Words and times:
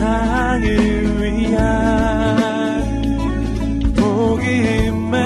세상을 0.00 0.64
위한 1.20 1.60
복음의 3.94 5.20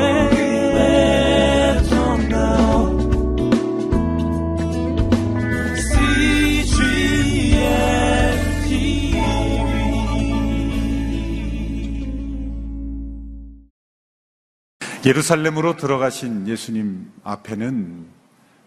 예루살렘으로 15.06 15.77
들어가신 15.77 16.48
예수님 16.48 17.12
앞에는 17.22 18.06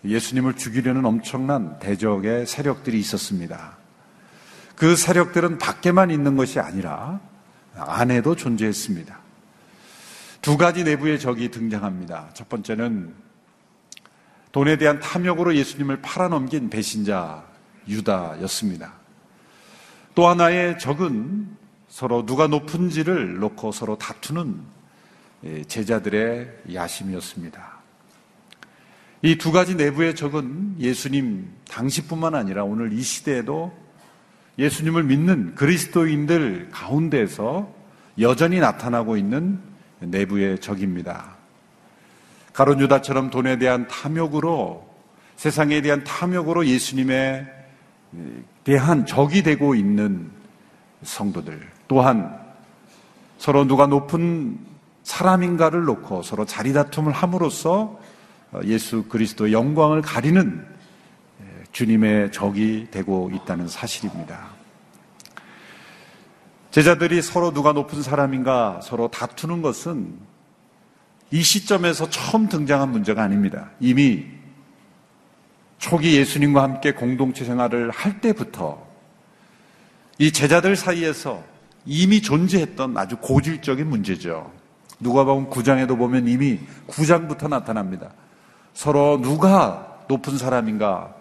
예수님을 0.05 0.55
죽이려는 0.55 1.03
엄청난 1.03 1.79
대적의 1.79 2.45
세력들이 2.45 2.97
있었습니다. 2.99 3.86
그 4.77 4.95
세력들은 4.95 5.57
밖에만 5.57 6.11
있는 6.11 6.37
것이 6.37 6.59
아니라 6.59 7.19
안에도 7.75 8.35
존재했습니다. 8.35 9.19
두 10.41 10.55
가지 10.55 10.83
내부의 10.83 11.19
적이 11.19 11.49
등장합니다. 11.49 12.29
첫 12.35 12.47
번째는 12.47 13.13
돈에 14.51 14.77
대한 14.77 14.99
탐욕으로 14.99 15.55
예수님을 15.55 16.01
팔아넘긴 16.01 16.69
배신자 16.69 17.43
유다였습니다. 17.87 18.93
또 20.13 20.27
하나의 20.27 20.77
적은 20.77 21.47
서로 21.89 22.25
누가 22.25 22.47
높은지를 22.47 23.39
놓고 23.39 23.71
서로 23.71 23.97
다투는 23.97 24.61
예, 25.43 25.63
제자들의 25.63 26.73
야심이었습니다. 26.73 27.77
이 29.23 29.37
두 29.37 29.51
가지 29.51 29.75
내부의 29.75 30.15
적은 30.15 30.75
예수님 30.79 31.51
당시뿐만 31.69 32.35
아니라 32.35 32.63
오늘 32.63 32.93
이 32.93 33.01
시대에도 33.01 33.86
예수님을 34.57 35.03
믿는 35.03 35.55
그리스도인들 35.55 36.69
가운데서 36.71 37.71
여전히 38.19 38.59
나타나고 38.59 39.17
있는 39.17 39.59
내부의 39.99 40.59
적입니다. 40.59 41.35
가론 42.53 42.79
유다처럼 42.79 43.29
돈에 43.29 43.57
대한 43.59 43.87
탐욕으로 43.87 44.87
세상에 45.35 45.81
대한 45.81 46.03
탐욕으로 46.03 46.65
예수님에 46.65 47.45
대한 48.63 49.05
적이 49.05 49.43
되고 49.43 49.75
있는 49.75 50.31
성도들 51.03 51.61
또한 51.87 52.35
서로 53.37 53.65
누가 53.65 53.85
높은 53.85 54.57
사람인가를 55.03 55.85
놓고 55.85 56.23
서로 56.23 56.45
자리다툼을 56.45 57.13
함으로써 57.13 57.99
어, 58.51 58.59
예수 58.63 59.03
그리스도의 59.03 59.53
영광을 59.53 60.01
가리는 60.01 60.65
예, 61.41 61.63
주님의 61.71 62.31
적이 62.31 62.87
되고 62.89 63.29
있다는 63.33 63.67
사실입니다. 63.67 64.56
제자들이 66.77 67.23
서로 67.23 67.51
누가 67.51 67.73
높은 67.73 68.03
사람인가 68.03 68.81
서로 68.83 69.07
다투는 69.07 69.63
것은 69.63 70.13
이 71.31 71.41
시점에서 71.41 72.07
처음 72.11 72.47
등장한 72.47 72.91
문제가 72.91 73.23
아닙니다. 73.23 73.71
이미 73.79 74.27
초기 75.79 76.15
예수님과 76.17 76.61
함께 76.61 76.93
공동체 76.93 77.45
생활을 77.45 77.89
할 77.89 78.21
때부터 78.21 78.85
이 80.19 80.31
제자들 80.31 80.75
사이에서 80.75 81.43
이미 81.83 82.21
존재했던 82.21 82.95
아주 82.95 83.17
고질적인 83.17 83.89
문제죠. 83.89 84.51
누가복음 84.99 85.49
9장에도 85.49 85.97
보면 85.97 86.27
이미 86.27 86.59
9장부터 86.89 87.49
나타납니다. 87.49 88.11
서로 88.75 89.19
누가 89.19 89.97
높은 90.07 90.37
사람인가 90.37 91.16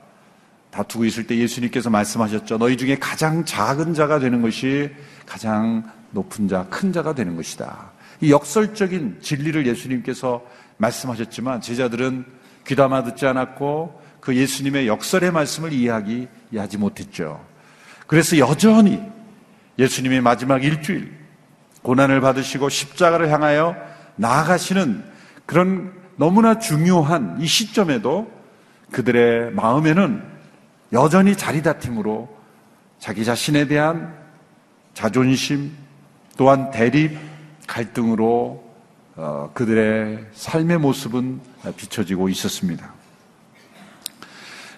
다투고 0.77 1.07
있을 1.07 1.27
때 1.27 1.37
예수님께서 1.39 1.89
말씀하셨죠. 1.89 2.59
너희 2.59 2.77
중에 2.77 2.99
가장 2.99 3.45
작은 3.47 3.95
자가 3.95 4.19
되는 4.19 4.43
것이 4.43 4.91
가장 5.25 5.91
높은 6.11 6.49
자, 6.49 6.67
큰 6.69 6.93
자가 6.93 7.15
되는 7.15 7.35
것이다. 7.35 7.93
이 8.21 8.31
역설적인 8.31 9.19
진리를 9.23 9.67
예수님께서 9.67 10.45
말씀하셨지만 10.77 11.63
제자들은 11.63 12.27
귀담아 12.67 13.05
듣지 13.05 13.27
않았고 13.27 14.03
그 14.21 14.37
예수님의 14.37 14.87
역설의 14.89 15.33
말씀을 15.33 15.73
이해하기 15.73 16.29
하지 16.57 16.77
못했죠. 16.77 17.43
그래서 18.07 18.39
여전히 18.39 19.01
예수님의 19.79 20.21
마지막 20.21 20.63
일주일 20.63 21.13
고난을 21.83 22.21
받으시고 22.21 22.69
십자가를 22.69 23.31
향하여 23.31 23.77
나아가시는 24.17 25.05
그런 25.47 25.93
너무나 26.17 26.59
중요한 26.59 27.39
이 27.41 27.47
시점에도 27.47 28.31
그들의 28.91 29.53
마음에는 29.53 30.36
여전히 30.93 31.37
자리다툼으로 31.37 32.35
자기 32.99 33.25
자신에 33.25 33.67
대한 33.67 34.17
자존심 34.95 35.73
또한 36.37 36.71
대립 36.71 37.19
갈등으로 37.67 38.65
어, 39.17 39.51
그들의 39.55 40.27
삶의 40.33 40.79
모습은 40.79 41.41
비춰지고 41.77 42.29
있었습니다. 42.29 42.93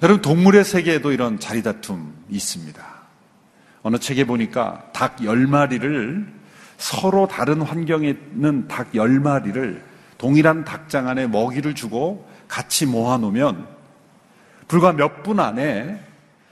여러분 0.03 0.23
동물의 0.23 0.65
세계에도 0.65 1.13
이런 1.13 1.41
자리다툼이 1.41 2.05
있습니다. 2.31 2.85
어느 3.83 3.99
책에 3.99 4.25
보니까 4.25 4.85
닭 4.93 5.17
10마리를 5.17 6.27
서로 6.77 7.27
다른 7.27 7.63
환경에 7.63 8.09
있는 8.11 8.69
닭 8.69 8.93
10마리를 8.93 9.83
동일한 10.19 10.65
닭장 10.65 11.09
안에 11.09 11.27
먹이를 11.27 11.75
주고 11.75 12.29
같이 12.47 12.87
모아놓으면 12.87 13.78
불과 14.69 14.93
몇 14.93 15.23
분 15.23 15.41
안에 15.41 15.99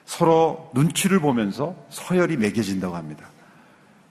서로 0.06 0.70
눈치를 0.74 1.20
보면서 1.20 1.76
서열이 1.90 2.36
매겨진다고 2.36 2.94
합니다. 2.96 3.28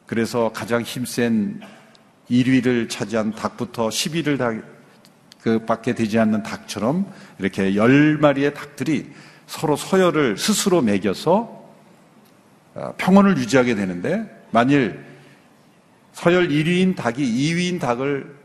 그래서 0.05 0.51
가장 0.53 0.81
힘센 0.81 1.59
1위를 2.29 2.89
차지한 2.89 3.33
닭부터 3.33 3.89
10위를 3.89 4.38
다, 4.38 4.51
그 5.41 5.59
밖에 5.66 5.93
되지 5.93 6.19
않는 6.19 6.43
닭처럼 6.43 7.11
이렇게 7.39 7.71
10마리의 7.71 8.53
닭들이 8.53 9.11
서로 9.47 9.75
서열을 9.75 10.37
스스로 10.37 10.81
매겨서 10.81 11.63
어, 12.75 12.93
평온을 12.97 13.37
유지하게 13.37 13.75
되는데 13.75 14.25
만일 14.51 15.03
서열 16.13 16.49
1위인 16.49 16.95
닭이 16.95 17.23
2위인 17.23 17.79
닭을 17.79 18.35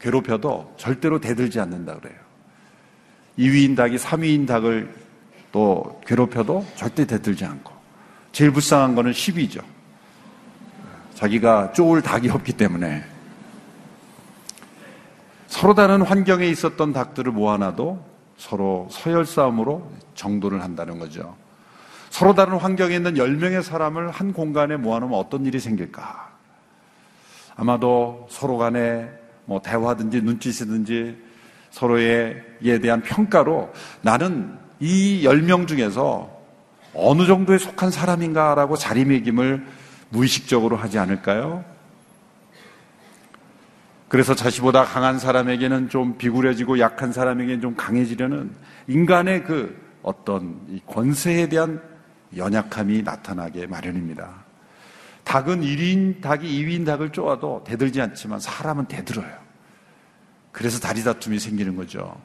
괴롭혀도 0.00 0.74
절대로 0.76 1.20
대들지 1.20 1.60
않는다 1.60 1.98
그래요. 1.98 2.19
2위인 3.38 3.76
닭이 3.76 3.96
3위인 3.96 4.46
닭을 4.46 4.94
또 5.52 6.00
괴롭혀도 6.06 6.66
절대 6.76 7.06
대들지 7.06 7.44
않고. 7.44 7.72
제일 8.32 8.52
불쌍한 8.52 8.94
거는 8.94 9.12
10위죠. 9.12 9.62
자기가 11.14 11.72
쪼을 11.72 12.02
닭이 12.02 12.30
없기 12.30 12.52
때문에. 12.54 13.04
서로 15.48 15.74
다른 15.74 16.02
환경에 16.02 16.46
있었던 16.46 16.92
닭들을 16.92 17.32
모아놔도 17.32 18.04
서로 18.38 18.88
서열 18.90 19.26
싸움으로 19.26 19.90
정도를 20.14 20.62
한다는 20.62 20.98
거죠. 20.98 21.36
서로 22.08 22.34
다른 22.34 22.56
환경에 22.56 22.96
있는 22.96 23.14
10명의 23.14 23.62
사람을 23.62 24.10
한 24.10 24.32
공간에 24.32 24.76
모아놓으면 24.76 25.18
어떤 25.18 25.44
일이 25.46 25.60
생길까? 25.60 26.30
아마도 27.56 28.26
서로 28.30 28.56
간에 28.56 29.10
뭐 29.44 29.60
대화든지 29.60 30.22
눈짓이든지 30.22 31.29
서로에 31.70 32.36
대한 32.82 33.02
평가로 33.02 33.72
나는 34.02 34.58
이 34.80 35.22
10명 35.24 35.66
중에서 35.66 36.30
어느 36.94 37.26
정도에 37.26 37.58
속한 37.58 37.90
사람인가라고 37.90 38.76
자리매김을 38.76 39.66
무의식적으로 40.10 40.76
하지 40.76 40.98
않을까요? 40.98 41.64
그래서 44.08 44.34
자신보다 44.34 44.84
강한 44.84 45.20
사람에게는 45.20 45.88
좀 45.88 46.18
비굴해지고 46.18 46.80
약한 46.80 47.12
사람에게는 47.12 47.60
좀 47.60 47.76
강해지려는 47.76 48.50
인간의 48.88 49.44
그 49.44 49.80
어떤 50.02 50.80
권세에 50.86 51.48
대한 51.48 51.80
연약함이 52.36 53.02
나타나게 53.02 53.66
마련입니다. 53.68 54.44
닭은 55.22 55.60
1인 55.60 56.20
닭이 56.20 56.42
2인 56.42 56.84
닭을 56.84 57.10
쪼아도 57.10 57.62
대들지 57.64 58.00
않지만 58.00 58.40
사람은 58.40 58.86
대들어요. 58.86 59.39
그래서 60.52 60.80
다리 60.80 61.02
다툼이 61.04 61.38
생기는 61.38 61.76
거죠. 61.76 62.20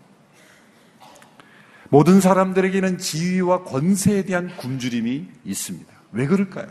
모든 1.89 2.19
사람들에게는 2.19 2.97
지위와 2.97 3.63
권세에 3.63 4.23
대한 4.23 4.55
굶주림이 4.57 5.27
있습니다. 5.45 5.93
왜 6.11 6.25
그럴까요? 6.27 6.67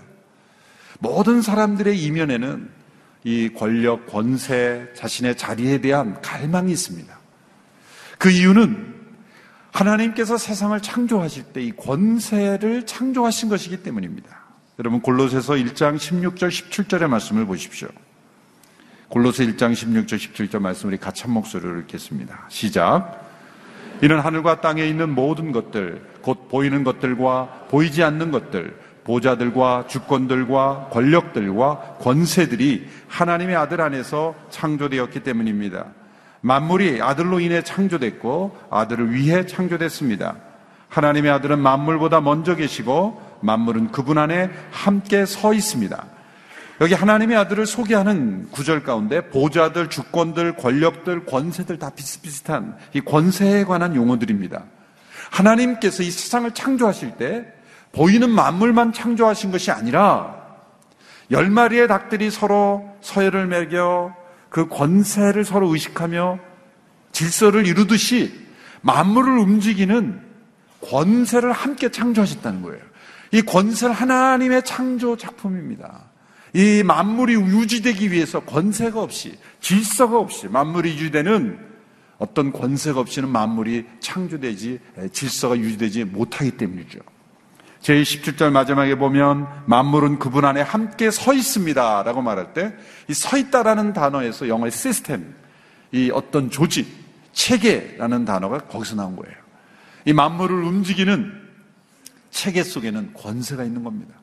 모든 0.99 1.43
사람들의 1.43 1.99
이면에는 2.03 2.71
이 3.25 3.51
권력, 3.57 4.07
권세, 4.07 4.89
자신의 4.97 5.37
자리에 5.37 5.81
대한 5.81 6.21
갈망이 6.21 6.73
있습니다. 6.73 7.19
그 8.19 8.31
이유는 8.31 8.95
하나님께서 9.73 10.37
세상을 10.39 10.81
창조하실 10.81 11.45
때 11.53 11.63
이 11.63 11.73
권세를 11.73 12.87
창조하신 12.87 13.49
것이기 13.49 13.83
때문입니다. 13.83 14.45
여러분 14.79 15.01
골로새서 15.01 15.55
1장 15.55 15.97
16절 15.97 16.49
17절의 16.49 17.09
말씀을 17.09 17.47
보십시오. 17.47 17.89
골로새 19.09 19.47
1장 19.47 19.73
16절 19.73 20.17
17절 20.17 20.61
말씀 20.61 20.89
우리 20.89 20.97
같이 20.97 21.25
한 21.25 21.33
목소리로 21.33 21.81
읽겠습니다. 21.81 22.47
시작. 22.49 23.23
이는 24.03 24.19
하늘과 24.19 24.61
땅에 24.61 24.85
있는 24.87 25.11
모든 25.15 25.53
것들, 25.53 26.03
곧 26.23 26.49
보이는 26.49 26.85
것들과 26.85 27.67
보이지 27.69 28.03
않는 28.03 28.31
것들, 28.31 28.77
보좌들과 29.05 29.87
주권들과 29.87 30.89
권력들과 30.91 31.99
권세들이 32.01 32.89
하나님의 33.09 33.55
아들 33.55 33.81
안에서 33.81 34.35
창조되었기 34.51 35.21
때문입니다. 35.21 35.87
만물이 36.41 37.01
아들로 37.01 37.41
인해 37.41 37.63
창조됐고 37.63 38.59
아들을 38.71 39.13
위해 39.15 39.47
창조됐습니다. 39.47 40.37
하나님의 40.89 41.31
아들은 41.31 41.59
만물보다 41.59 42.21
먼저 42.21 42.55
계시고 42.55 43.39
만물은 43.43 43.93
그분 43.93 44.19
안에 44.19 44.51
함께 44.71 45.27
서 45.27 45.53
있습니다. 45.53 46.14
여기 46.81 46.95
하나님의 46.95 47.37
아들을 47.37 47.67
소개하는 47.67 48.51
구절 48.51 48.83
가운데 48.83 49.29
보좌들, 49.29 49.91
주권들, 49.91 50.57
권력들, 50.57 51.25
권세들 51.25 51.79
다 51.79 51.91
비슷비슷한 51.91 52.77
이 52.95 53.01
권세에 53.01 53.65
관한 53.65 53.95
용어들입니다. 53.95 54.65
하나님께서 55.31 56.03
이 56.03 56.11
세상을 56.11 56.51
창조하실 56.53 57.17
때 57.17 57.47
보이는 57.93 58.29
만물만 58.29 58.93
창조하신 58.93 59.53
것이 59.53 59.71
아니라 59.71 60.43
열 61.31 61.49
마리의 61.49 61.87
닭들이 61.87 62.31
서로 62.31 62.97
서열을 63.01 63.47
매겨 63.47 64.15
그 64.49 64.69
권세를 64.69 65.45
서로 65.45 65.73
의식하며 65.73 66.39
질서를 67.13 67.67
이루듯이 67.67 68.33
만물을 68.83 69.39
움직이는 69.39 70.21
권세를 70.81 71.53
함께 71.53 71.89
창조하셨다는 71.89 72.63
거예요. 72.63 72.83
이 73.31 73.43
권세는 73.43 73.95
하나님의 73.95 74.65
창조 74.65 75.17
작품입니다. 75.17 76.14
이 76.55 76.83
만물이 76.85 77.35
유지되기 77.35 78.13
위해서 78.13 78.41
권세가 78.41 79.03
없이 79.03 79.37
질서가 79.61 80.19
없이 80.19 80.49
만물이 80.49 80.93
유지되는 80.93 81.59
어떤 82.19 82.53
권세가 82.53 83.01
없이는 83.01 83.29
만물이 83.29 83.85
창조되지 84.01 84.79
질서가 85.13 85.59
유지되지 85.59 86.05
못하기 86.05 86.53
때문이죠. 86.53 87.01
제17절 87.83 88.51
마지막에 88.51 88.95
보면 88.95 89.47
만물은 89.67 90.19
그분 90.19 90.45
안에 90.47 90.63
함께 90.63 91.11
서 91.11 91.35
있습니다. 91.35 92.03
라고 92.05 92.23
말할 92.23 92.55
때 92.55 92.73
이 93.09 93.13
서 93.13 93.37
있다라는 93.37 93.93
단어에서 93.93 94.49
영어의 94.49 94.71
시스템, 94.73 95.35
이 95.93 96.11
어떤 96.15 96.51
조직, 96.51 96.87
체계라는 97.33 98.25
단어가 98.25 98.59
거기서 98.59 98.95
나온 98.97 99.17
거예요. 99.17 99.37
이 100.07 100.13
만물을 100.13 100.63
움직이는 100.63 101.33
체계 102.31 102.63
속에는 102.63 103.13
권세가 103.13 103.65
있는 103.65 103.85
겁니다. 103.85 104.15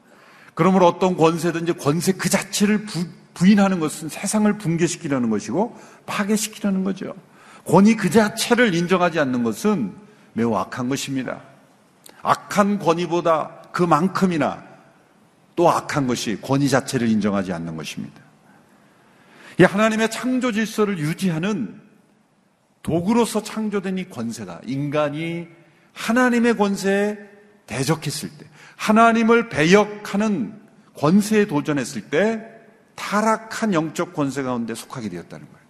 그러므로 0.53 0.87
어떤 0.87 1.15
권세든지 1.15 1.73
권세 1.73 2.13
그 2.13 2.29
자체를 2.29 2.85
부, 2.85 3.05
부인하는 3.33 3.79
것은 3.79 4.09
세상을 4.09 4.57
붕괴시키려는 4.57 5.29
것이고 5.29 5.77
파괴시키려는 6.05 6.83
거죠. 6.83 7.15
권위 7.65 7.95
그 7.95 8.09
자체를 8.09 8.73
인정하지 8.73 9.19
않는 9.19 9.43
것은 9.43 9.93
매우 10.33 10.55
악한 10.55 10.89
것입니다. 10.89 11.41
악한 12.21 12.79
권위보다 12.79 13.61
그만큼이나 13.71 14.63
또 15.55 15.69
악한 15.69 16.07
것이 16.07 16.39
권위 16.41 16.69
자체를 16.69 17.07
인정하지 17.07 17.53
않는 17.53 17.75
것입니다. 17.75 18.21
이 19.59 19.63
하나님의 19.63 20.09
창조 20.09 20.51
질서를 20.51 20.97
유지하는 20.97 21.79
도구로서 22.83 23.43
창조된 23.43 23.97
이 23.99 24.09
권세가 24.09 24.61
인간이 24.65 25.47
하나님의 25.93 26.57
권세에 26.57 27.17
대적했을 27.67 28.29
때, 28.29 28.45
하나님을 28.75 29.49
배역하는 29.49 30.53
권세에 30.97 31.45
도전했을 31.45 32.03
때 32.09 32.45
타락한 32.95 33.73
영적 33.73 34.13
권세 34.13 34.43
가운데 34.43 34.75
속하게 34.75 35.09
되었다는 35.09 35.45
거예요. 35.45 35.61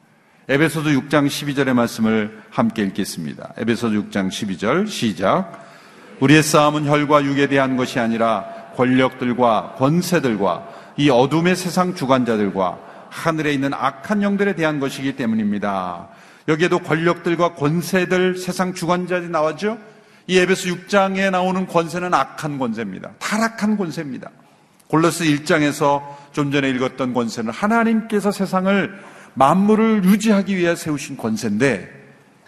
에베소서 0.49 0.89
6장 0.89 1.27
12절의 1.27 1.73
말씀을 1.73 2.41
함께 2.49 2.83
읽겠습니다. 2.83 3.53
에베소서 3.57 3.93
6장 3.93 4.29
12절 4.29 4.87
시작. 4.89 5.65
우리의 6.19 6.43
싸움은 6.43 6.85
혈과 6.85 7.23
육에 7.23 7.47
대한 7.47 7.77
것이 7.77 7.99
아니라 7.99 8.45
권력들과 8.75 9.75
권세들과 9.77 10.67
이 10.97 11.09
어둠의 11.09 11.55
세상 11.55 11.95
주관자들과 11.95 12.79
하늘에 13.09 13.53
있는 13.53 13.73
악한 13.73 14.23
영들에 14.23 14.55
대한 14.55 14.79
것이기 14.79 15.15
때문입니다. 15.15 16.09
여기에도 16.47 16.79
권력들과 16.79 17.55
권세들 17.55 18.37
세상 18.37 18.73
주관자들이 18.73 19.29
나왔죠? 19.29 19.77
이 20.27 20.37
에베소 20.37 20.69
6장에 20.69 21.31
나오는 21.31 21.65
권세는 21.67 22.13
악한 22.13 22.57
권세입니다. 22.57 23.11
타락한 23.19 23.77
권세입니다. 23.77 24.29
골로스 24.87 25.23
1장에서 25.23 26.03
좀 26.33 26.51
전에 26.51 26.69
읽었던 26.69 27.13
권세는 27.13 27.51
하나님께서 27.51 28.31
세상을 28.31 29.01
만물을 29.33 30.03
유지하기 30.03 30.55
위해 30.57 30.75
세우신 30.75 31.17
권세인데 31.17 32.01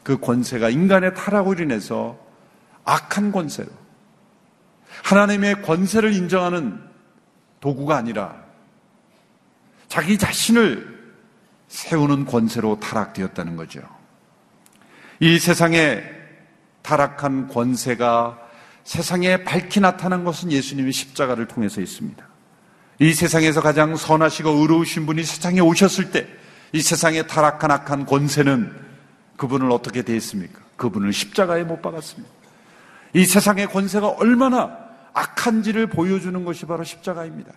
그 0.04 0.20
권세가 0.20 0.70
인간의 0.70 1.16
타락으로 1.16 1.64
인해서 1.64 2.20
악한 2.84 3.32
권세로 3.32 3.70
하나님의 5.04 5.62
권세를 5.62 6.14
인정하는 6.14 6.80
도구가 7.62 7.96
아니라 7.96 8.36
자기 9.88 10.18
자신을 10.18 11.14
세우는 11.70 12.26
권세로 12.26 12.80
타락되었다는 12.80 13.56
거죠. 13.56 13.82
이 15.20 15.40
세상에 15.40 16.04
타락한 16.84 17.48
권세가 17.48 18.40
세상에 18.84 19.44
밝히 19.44 19.80
나타난 19.80 20.24
것은 20.24 20.52
예수님의 20.52 20.94
십자가를 20.94 21.48
통해서 21.48 21.82
있습니다. 21.82 22.24
이 23.00 23.14
세상에서 23.14 23.62
가장 23.62 23.96
선하시고 23.96 24.50
의로우신 24.50 25.06
분이 25.06 25.24
세상에 25.24 25.60
오셨을 25.60 26.12
때 26.12 26.44
이 26.74 26.82
세상에 26.82 27.24
타락한 27.24 27.70
악한 27.70 28.06
권세는 28.08 28.76
그분을 29.38 29.72
어떻게 29.72 30.02
대했습니까? 30.02 30.60
그분을 30.76 31.14
십자가에 31.14 31.64
못 31.64 31.82
박았습니다. 31.82 32.34
이 33.14 33.26
세상의 33.26 33.68
권세가 33.68 34.10
얼마나 34.10 34.76
악한지를 35.14 35.88
보여주는 35.88 36.44
것이 36.44 36.66
바로 36.66 36.84
십자가입니다. 36.84 37.54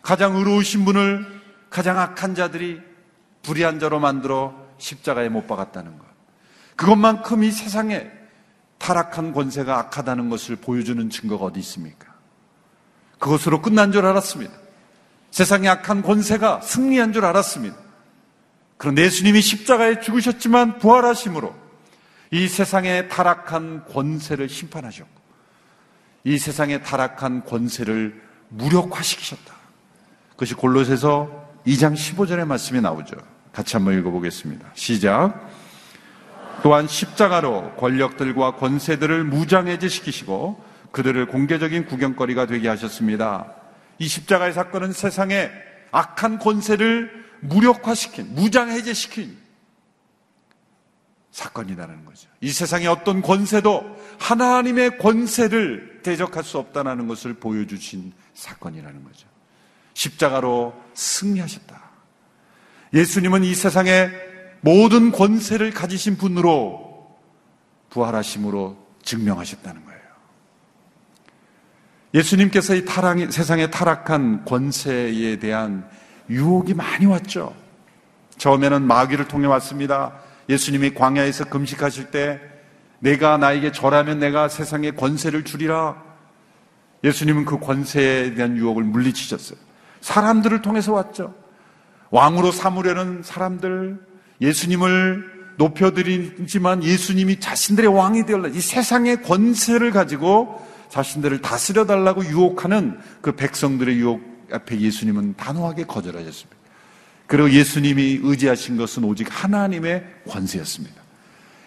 가장 0.00 0.36
의로우신 0.36 0.84
분을 0.84 1.26
가장 1.70 1.98
악한 1.98 2.36
자들이 2.36 2.80
불의한 3.42 3.80
자로 3.80 3.98
만들어 3.98 4.54
십자가에 4.78 5.28
못 5.28 5.48
박았다는 5.48 5.98
것. 5.98 6.11
그것만큼 6.82 7.44
이 7.44 7.52
세상에 7.52 8.10
타락한 8.78 9.32
권세가 9.32 9.78
악하다는 9.78 10.30
것을 10.30 10.56
보여주는 10.56 11.08
증거가 11.10 11.44
어디 11.44 11.60
있습니까? 11.60 12.12
그것으로 13.20 13.62
끝난 13.62 13.92
줄 13.92 14.04
알았습니다. 14.04 14.52
세상의 15.30 15.68
악한 15.68 16.02
권세가 16.02 16.60
승리한 16.62 17.12
줄 17.12 17.24
알았습니다. 17.24 17.76
그런데 18.78 19.02
예수님이 19.02 19.40
십자가에 19.40 20.00
죽으셨지만 20.00 20.78
부활하심으로 20.78 21.54
이 22.32 22.48
세상의 22.48 23.08
타락한 23.08 23.84
권세를 23.84 24.48
심판하셨고 24.48 25.22
이 26.24 26.36
세상의 26.36 26.82
타락한 26.82 27.44
권세를 27.44 28.20
무력화시키셨다. 28.48 29.54
그것이 30.30 30.54
골로새서 30.54 31.60
2장 31.64 31.94
15절의 31.94 32.44
말씀이 32.44 32.80
나오죠. 32.80 33.14
같이 33.52 33.76
한번 33.76 33.96
읽어보겠습니다. 34.00 34.72
시작. 34.74 35.61
또한 36.62 36.86
십자가로 36.86 37.74
권력들과 37.76 38.56
권세들을 38.56 39.24
무장해제시키시고 39.24 40.64
그들을 40.92 41.26
공개적인 41.26 41.86
구경거리가 41.86 42.46
되게 42.46 42.68
하셨습니다. 42.68 43.54
이 43.98 44.06
십자가의 44.06 44.52
사건은 44.52 44.92
세상의 44.92 45.50
악한 45.90 46.38
권세를 46.38 47.10
무력화시킨, 47.40 48.34
무장해제시킨 48.34 49.36
사건이라는 51.32 52.04
거죠. 52.04 52.28
이 52.40 52.50
세상의 52.50 52.86
어떤 52.86 53.22
권세도 53.22 53.96
하나님의 54.20 54.98
권세를 54.98 56.00
대적할 56.02 56.44
수 56.44 56.58
없다는 56.58 57.08
것을 57.08 57.34
보여주신 57.34 58.12
사건이라는 58.34 59.02
거죠. 59.02 59.26
십자가로 59.94 60.74
승리하셨다. 60.94 61.80
예수님은 62.94 63.44
이 63.44 63.54
세상의 63.54 64.31
모든 64.62 65.10
권세를 65.12 65.72
가지신 65.72 66.16
분으로 66.16 67.18
부활하심으로 67.90 68.76
증명하셨다는 69.02 69.84
거예요. 69.84 70.00
예수님께서 72.14 72.74
이 72.74 72.84
타락, 72.84 73.32
세상의 73.32 73.70
타락한 73.70 74.44
권세에 74.44 75.38
대한 75.38 75.88
유혹이 76.30 76.74
많이 76.74 77.06
왔죠. 77.06 77.54
처음에는 78.38 78.82
마귀를 78.82 79.28
통해 79.28 79.46
왔습니다. 79.46 80.14
예수님이 80.48 80.94
광야에서 80.94 81.44
금식하실 81.46 82.10
때 82.10 82.40
내가 83.00 83.36
나에게 83.36 83.72
절하면 83.72 84.20
내가 84.20 84.48
세상의 84.48 84.96
권세를 84.96 85.44
주리라. 85.44 86.00
예수님은 87.02 87.44
그 87.44 87.58
권세에 87.58 88.34
대한 88.34 88.56
유혹을 88.56 88.84
물리치셨어요. 88.84 89.58
사람들을 90.00 90.62
통해서 90.62 90.92
왔죠. 90.92 91.34
왕으로 92.10 92.52
삼으려는 92.52 93.22
사람들, 93.24 94.11
예수님을 94.42 95.32
높여드리지만 95.56 96.82
예수님이 96.82 97.40
자신들의 97.40 97.94
왕이 97.94 98.26
되어라. 98.26 98.48
이 98.48 98.60
세상의 98.60 99.22
권세를 99.22 99.92
가지고 99.92 100.66
자신들을 100.90 101.40
다스려 101.40 101.86
달라고 101.86 102.24
유혹하는 102.24 102.98
그 103.22 103.32
백성들의 103.32 103.96
유혹 103.96 104.20
앞에 104.52 104.80
예수님은 104.80 105.36
단호하게 105.36 105.84
거절하셨습니다. 105.84 106.56
그리고 107.26 107.50
예수님이 107.50 108.20
의지하신 108.22 108.76
것은 108.76 109.04
오직 109.04 109.26
하나님의 109.30 110.04
권세였습니다. 110.28 111.00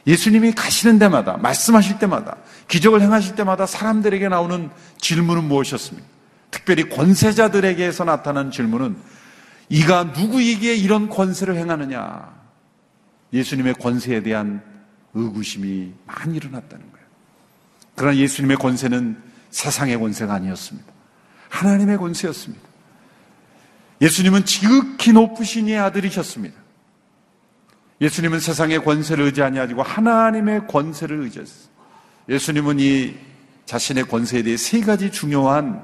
예수님이 0.05 0.51
가시는 0.51 1.00
데마다, 1.00 1.38
말씀하실 1.38 1.98
때마다 1.98 2.38
기적을 2.67 3.01
행하실 3.01 3.36
때마다 3.36 3.65
사람들에게 3.65 4.27
나오는 4.27 4.70
질문은 5.00 5.46
무엇이었습니까? 5.46 6.08
특별히 6.51 6.88
권세자들에게서 6.89 8.03
나타나는 8.03 8.51
질문은 8.51 8.96
이가 9.70 10.03
누구에게 10.03 10.75
이런 10.75 11.10
권세를 11.10 11.55
행하느냐? 11.55 12.45
예수님의 13.36 13.75
권세에 13.75 14.24
대한 14.24 14.63
의구심이 15.13 15.94
많이 16.06 16.38
일어났다는 16.38 16.92
거예요. 16.92 17.06
그러나 17.96 18.18
예수님의 18.18 18.58
권세는 18.58 19.22
세상의 19.51 19.98
권세가 20.00 20.34
아니었습니다. 20.34 20.92
하나님의 21.50 21.98
권세였습니다. 21.98 22.63
예수님은 24.01 24.46
지극히 24.46 25.13
높으신 25.13 25.68
이의 25.68 25.80
아들이셨습니다. 25.80 26.56
예수님은 28.01 28.39
세상의 28.39 28.84
권세를 28.84 29.25
의지하지 29.25 29.60
아니고 29.60 29.84
하나님의 29.84 30.68
권세를 30.68 31.22
의지했어요. 31.22 31.70
예수님은 32.27 32.80
이 32.80 33.15
자신의 33.65 34.06
권세에 34.06 34.44
대해 34.44 34.58
세 34.58 34.82
가지 34.82 35.12
중요한 35.12 35.82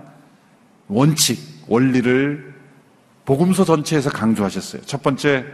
원칙, 0.88 1.40
원리를 1.68 2.54
복음서 3.24 3.64
전체에서 3.64 4.10
강조하셨어요. 4.10 4.82
첫 4.84 5.02
번째, 5.02 5.46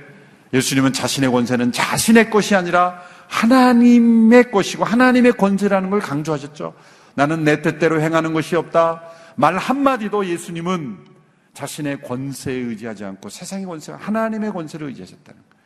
예수님은 0.54 0.94
자신의 0.94 1.32
권세는 1.32 1.72
자신의 1.72 2.30
것이 2.30 2.56
아니라 2.56 3.01
하나님의 3.27 4.51
것이고 4.51 4.84
하나님의 4.84 5.34
권세라는 5.34 5.89
걸 5.89 6.00
강조하셨죠. 6.00 6.74
나는 7.16 7.44
내 7.44 7.62
뜻대로 7.62 8.01
행하는 8.01 8.34
것이 8.34 8.56
없다. 8.56 9.04
말 9.36 9.58
한마디도 9.58 10.25
예수님은 10.25 10.98
자신의 11.54 12.01
권세에 12.04 12.54
의지하지 12.54 13.04
않고 13.04 13.30
세상의 13.30 13.66
권세가 13.66 13.98
하나님의 13.98 14.51
권세를 14.51 14.88
의지하셨다는 14.88 15.42
거예요. 15.42 15.58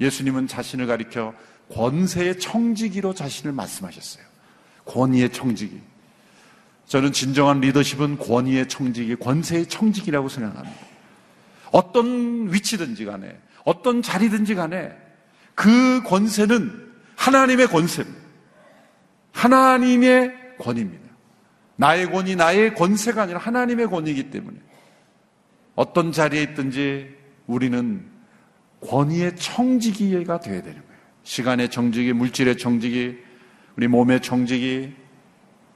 예수님은 0.00 0.46
자신을 0.46 0.86
가리켜 0.86 1.34
권세의 1.72 2.38
청지기로 2.38 3.14
자신을 3.14 3.52
말씀하셨어요. 3.52 4.24
권위의 4.84 5.32
청지기. 5.32 5.80
저는 6.86 7.12
진정한 7.12 7.60
리더십은 7.60 8.18
권위의 8.18 8.68
청지기, 8.68 9.16
권세의 9.16 9.66
청지기라고 9.66 10.28
생각합니다. 10.28 10.78
어떤 11.70 12.52
위치든지 12.52 13.04
간에, 13.04 13.38
어떤 13.68 14.00
자리든지 14.00 14.54
간에 14.54 14.96
그 15.54 16.02
권세는 16.04 16.90
하나님의 17.16 17.66
권세입니다. 17.66 18.18
하나님의 19.32 20.56
권위입니다. 20.58 21.06
나의 21.76 22.10
권위, 22.10 22.34
나의 22.34 22.74
권세가 22.74 23.24
아니라 23.24 23.38
하나님의 23.38 23.88
권위이기 23.88 24.30
때문에 24.30 24.56
어떤 25.74 26.12
자리에 26.12 26.42
있든지 26.44 27.14
우리는 27.46 28.06
권위의 28.80 29.36
청지기가 29.36 30.40
되어야 30.40 30.62
되는 30.62 30.80
거예요. 30.80 31.00
시간의 31.24 31.68
청지기, 31.68 32.14
물질의 32.14 32.56
청지기, 32.56 33.18
우리 33.76 33.86
몸의 33.86 34.22
청지기, 34.22 34.94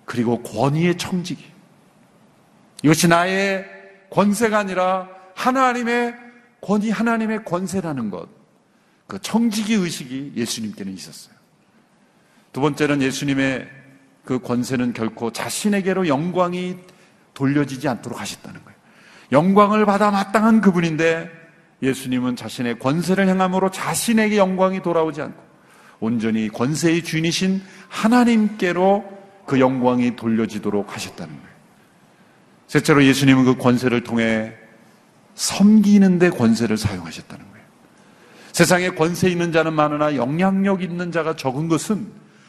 그리고 0.07 0.43
권위의 0.43 0.97
청지기. 0.97 1.45
이것이 2.85 3.07
나의 3.07 3.67
권세가 4.09 4.61
아니라 4.61 5.11
하나님의 5.35 6.32
권위, 6.63 6.91
하나님의 6.91 7.45
권세라는 7.45 8.11
것. 8.11 8.29
그 9.07 9.19
청지기 9.21 9.75
의식이 9.75 10.33
예수님께는 10.37 10.95
있었어요. 10.95 11.35
두 12.53 12.61
번째는 12.61 13.03
예수님의 13.03 13.69
그 14.25 14.39
권세는 14.39 14.93
결코 14.93 15.33
자신에게로 15.33 16.07
영광이 16.09 16.77
돌려지지 17.35 17.89
않도록 17.89 18.21
하셨다는 18.21 18.63
거예요. 18.65 18.79
영광을 19.33 19.85
받아 19.85 20.11
마땅한 20.11 20.61
그분인데 20.61 21.31
예수님은 21.83 22.37
자신의 22.37 22.79
권세를 22.79 23.29
행함으로 23.29 23.71
자신에게 23.71 24.37
영광이 24.37 24.83
돌아오지 24.83 25.21
않고 25.21 25.43
온전히 25.99 26.49
권세의 26.49 27.03
주인이신 27.03 27.63
하나님께로 27.89 29.05
그 29.47 29.59
영광이 29.59 30.15
돌려지도록 30.15 30.95
하셨다는 30.95 31.35
거예요. 31.35 31.53
셋째로 32.69 33.05
예수님은 33.05 33.45
그 33.45 33.57
권세를 33.57 34.05
통해 34.05 34.55
섬기는데 35.35 36.31
권세를 36.31 36.77
사용하셨다는 36.77 37.51
거예요. 37.51 37.67
세상에 38.53 38.91
권세 38.91 39.29
있는 39.29 39.53
자는 39.53 39.73
많으나 39.73 40.17
영향력 40.17 40.83
있는 40.83 41.11
자가 41.11 41.37
적은 41.37 41.69
것은 41.69 42.07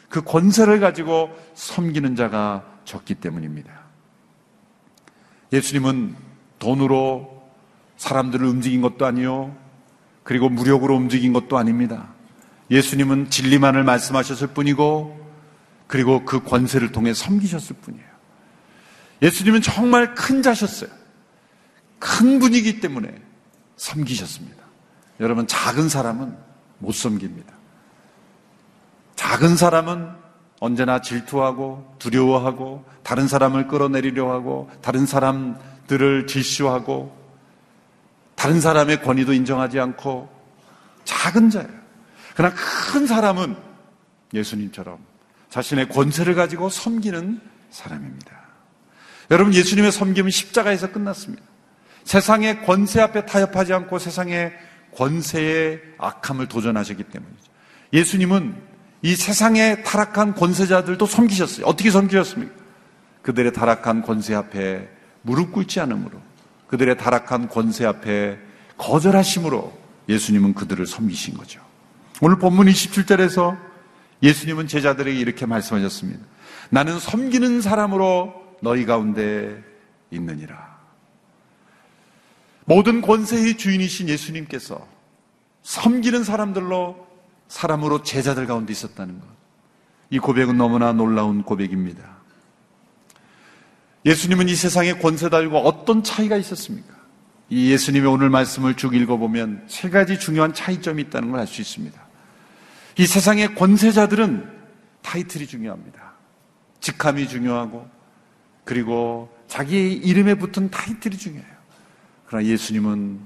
그 0.08 0.22
권세를 0.22 0.80
가지고 0.80 1.30
섬기는 1.54 2.14
자가 2.14 2.64
적기 2.84 3.14
때문입니다. 3.14 3.72
예수님은 5.52 6.14
돈으로 6.58 7.42
사람들을 7.96 8.46
움직인 8.46 8.80
것도 8.80 9.06
아니요. 9.06 9.56
그리고 10.22 10.48
무력으로 10.48 10.94
움직인 10.94 11.32
것도 11.32 11.56
아닙니다. 11.56 12.08
예수님은 12.70 13.30
진리만을 13.30 13.84
말씀하셨을 13.84 14.48
뿐이고 14.48 15.24
그리고 15.86 16.24
그 16.24 16.42
권세를 16.42 16.92
통해 16.92 17.14
섬기셨을 17.14 17.76
뿐이에요. 17.82 18.06
예수님은 19.22 19.62
정말 19.62 20.14
큰 20.14 20.42
자셨어요. 20.42 20.90
큰 22.04 22.38
분이기 22.38 22.80
때문에 22.80 23.14
섬기셨습니다. 23.76 24.62
여러분 25.20 25.46
작은 25.46 25.88
사람은 25.88 26.36
못 26.78 26.94
섬깁니다. 26.94 27.50
작은 29.16 29.56
사람은 29.56 30.10
언제나 30.60 31.00
질투하고 31.00 31.96
두려워하고 31.98 32.84
다른 33.02 33.26
사람을 33.26 33.68
끌어내리려 33.68 34.30
하고 34.30 34.70
다른 34.82 35.06
사람들을 35.06 36.26
질시하고 36.26 37.16
다른 38.34 38.60
사람의 38.60 39.00
권위도 39.02 39.32
인정하지 39.32 39.80
않고 39.80 40.28
작은 41.04 41.48
자예요. 41.48 41.70
그러나 42.36 42.54
큰 42.54 43.06
사람은 43.06 43.56
예수님처럼 44.34 44.98
자신의 45.48 45.88
권세를 45.88 46.34
가지고 46.34 46.68
섬기는 46.68 47.40
사람입니다. 47.70 48.44
여러분 49.30 49.54
예수님의 49.54 49.90
섬김은 49.90 50.30
십자가에서 50.30 50.92
끝났습니다. 50.92 51.53
세상의 52.04 52.62
권세 52.64 53.00
앞에 53.00 53.26
타협하지 53.26 53.72
않고 53.72 53.98
세상의 53.98 54.52
권세의 54.96 55.80
악함을 55.98 56.48
도전하셨기 56.48 57.04
때문이죠. 57.04 57.44
예수님은 57.92 58.54
이 59.02 59.16
세상의 59.16 59.84
타락한 59.84 60.34
권세자들도 60.34 61.04
섬기셨어요. 61.04 61.66
어떻게 61.66 61.90
섬기셨습니까? 61.90 62.54
그들의 63.22 63.52
타락한 63.52 64.02
권세 64.02 64.34
앞에 64.34 64.88
무릎 65.22 65.52
꿇지 65.52 65.80
않으므로 65.80 66.20
그들의 66.68 66.96
타락한 66.96 67.48
권세 67.48 67.86
앞에 67.86 68.38
거절하심으로 68.76 69.76
예수님은 70.08 70.54
그들을 70.54 70.86
섬기신 70.86 71.34
거죠. 71.34 71.60
오늘 72.20 72.38
본문 72.38 72.66
27절에서 72.66 73.58
예수님은 74.22 74.68
제자들에게 74.68 75.18
이렇게 75.18 75.46
말씀하셨습니다. 75.46 76.24
나는 76.70 76.98
섬기는 76.98 77.60
사람으로 77.60 78.34
너희 78.62 78.86
가운데 78.86 79.62
있느니라. 80.10 80.73
모든 82.64 83.00
권세의 83.00 83.56
주인이신 83.56 84.08
예수님께서 84.08 84.86
섬기는 85.62 86.24
사람들로 86.24 87.06
사람으로 87.48 88.02
제자들 88.02 88.46
가운데 88.46 88.72
있었다는 88.72 89.20
것. 89.20 89.26
이 90.10 90.18
고백은 90.18 90.56
너무나 90.56 90.92
놀라운 90.92 91.42
고백입니다. 91.42 92.14
예수님은 94.06 94.48
이 94.48 94.54
세상의 94.54 95.00
권세달과 95.00 95.58
어떤 95.58 96.02
차이가 96.02 96.36
있었습니까? 96.36 96.94
이 97.48 97.70
예수님의 97.70 98.10
오늘 98.10 98.30
말씀을 98.30 98.74
쭉 98.74 98.94
읽어보면 98.94 99.64
세 99.68 99.90
가지 99.90 100.18
중요한 100.18 100.52
차이점이 100.52 101.02
있다는 101.02 101.30
걸 101.30 101.40
알 101.40 101.46
수 101.46 101.60
있습니다. 101.60 101.98
이 102.98 103.06
세상의 103.06 103.54
권세자들은 103.54 104.50
타이틀이 105.02 105.46
중요합니다. 105.46 106.14
직함이 106.80 107.28
중요하고 107.28 107.88
그리고 108.64 109.34
자기의 109.48 109.94
이름에 109.94 110.34
붙은 110.34 110.70
타이틀이 110.70 111.16
중요해요. 111.16 111.53
그러나 112.26 112.46
예수님은 112.46 113.20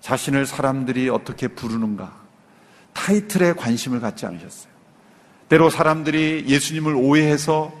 자신을 0.00 0.46
사람들이 0.46 1.08
어떻게 1.08 1.48
부르는가 1.48 2.12
타이틀에 2.92 3.54
관심을 3.54 4.00
갖지 4.00 4.26
않으셨어요. 4.26 4.72
때로 5.48 5.70
사람들이 5.70 6.44
예수님을 6.48 6.94
오해해서 6.94 7.72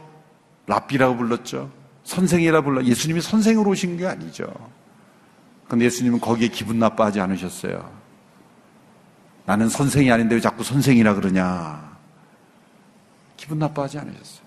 랍비라고 0.66 1.16
불렀죠. 1.16 1.70
선생이라 2.04 2.62
불러 2.62 2.84
예수님이 2.84 3.20
선생으로 3.20 3.70
오신 3.70 3.96
게 3.96 4.06
아니죠. 4.06 4.52
근데 5.68 5.86
예수님은 5.86 6.20
거기에 6.20 6.48
기분 6.48 6.78
나빠하지 6.78 7.20
않으셨어요. 7.20 7.90
나는 9.46 9.68
선생이 9.68 10.10
아닌데 10.10 10.34
왜 10.34 10.40
자꾸 10.40 10.62
선생이라 10.62 11.14
그러냐. 11.14 11.96
기분 13.36 13.58
나빠하지 13.58 13.98
않으셨어요. 13.98 14.41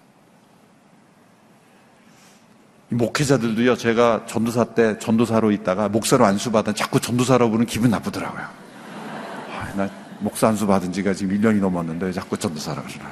목회자들도요, 2.89 3.75
제가 3.77 4.25
전도사 4.27 4.75
때 4.75 4.98
전도사로 5.00 5.51
있다가 5.51 5.89
목사로 5.89 6.25
안수 6.25 6.51
받은 6.51 6.75
자꾸 6.75 7.00
전도사로 7.00 7.50
보는 7.50 7.65
기분 7.65 7.89
나쁘더라고요. 7.92 8.44
아, 8.44 9.74
나 9.75 9.89
목사 10.20 10.48
안수 10.48 10.68
받은 10.68 10.92
지가 10.92 11.13
지금 11.13 11.38
1년이 11.38 11.60
넘었는데 11.60 12.12
자꾸 12.12 12.38
전도사라 12.38 12.84
그러나. 12.88 13.12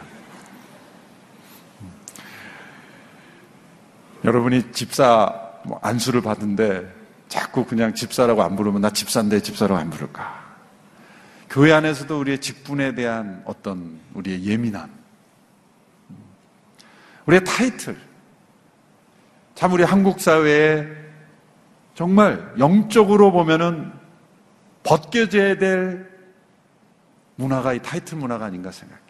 여러분이 4.23 4.71
집사 4.71 5.33
뭐 5.65 5.79
안수를 5.81 6.21
받는데 6.21 7.03
자꾸 7.27 7.65
그냥 7.65 7.93
집사라고 7.93 8.43
안 8.43 8.55
부르면 8.55 8.81
나 8.81 8.89
집사인데 8.89 9.41
집사라고 9.41 9.79
안 9.79 9.89
부를까? 9.89 10.43
교회 11.49 11.71
안에서도 11.71 12.19
우리의 12.19 12.39
직분에 12.39 12.95
대한 12.95 13.41
어떤 13.45 13.99
우리의 14.13 14.43
예민함. 14.45 14.89
우리의 17.25 17.43
타이틀. 17.43 17.97
참 19.55 19.73
우리 19.73 19.83
한국 19.83 20.19
사회에 20.19 20.87
정말 21.95 22.53
영적으로 22.57 23.31
보면은 23.31 23.91
벗겨져야 24.83 25.57
될 25.57 26.11
문화가 27.35 27.73
이 27.73 27.81
타이틀 27.81 28.17
문화가 28.17 28.45
아닌가 28.45 28.71
생각해요. 28.71 29.03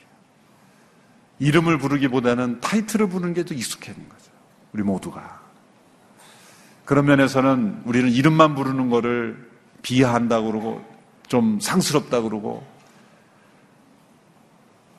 이름을 1.39 1.77
부르기보다는 1.77 2.61
타이틀을 2.61 3.07
부르는 3.07 3.33
게 3.33 3.43
더 3.43 3.53
익숙해진 3.53 4.07
거죠. 4.07 4.31
우리 4.73 4.83
모두가. 4.83 5.41
그런 6.85 7.05
면에서는 7.05 7.83
우리는 7.85 8.09
이름만 8.09 8.55
부르는 8.55 8.89
거를 8.89 9.49
비하한다고 9.81 10.47
그러고 10.47 10.85
좀 11.27 11.59
상스럽다고 11.59 12.29
그러고 12.29 12.65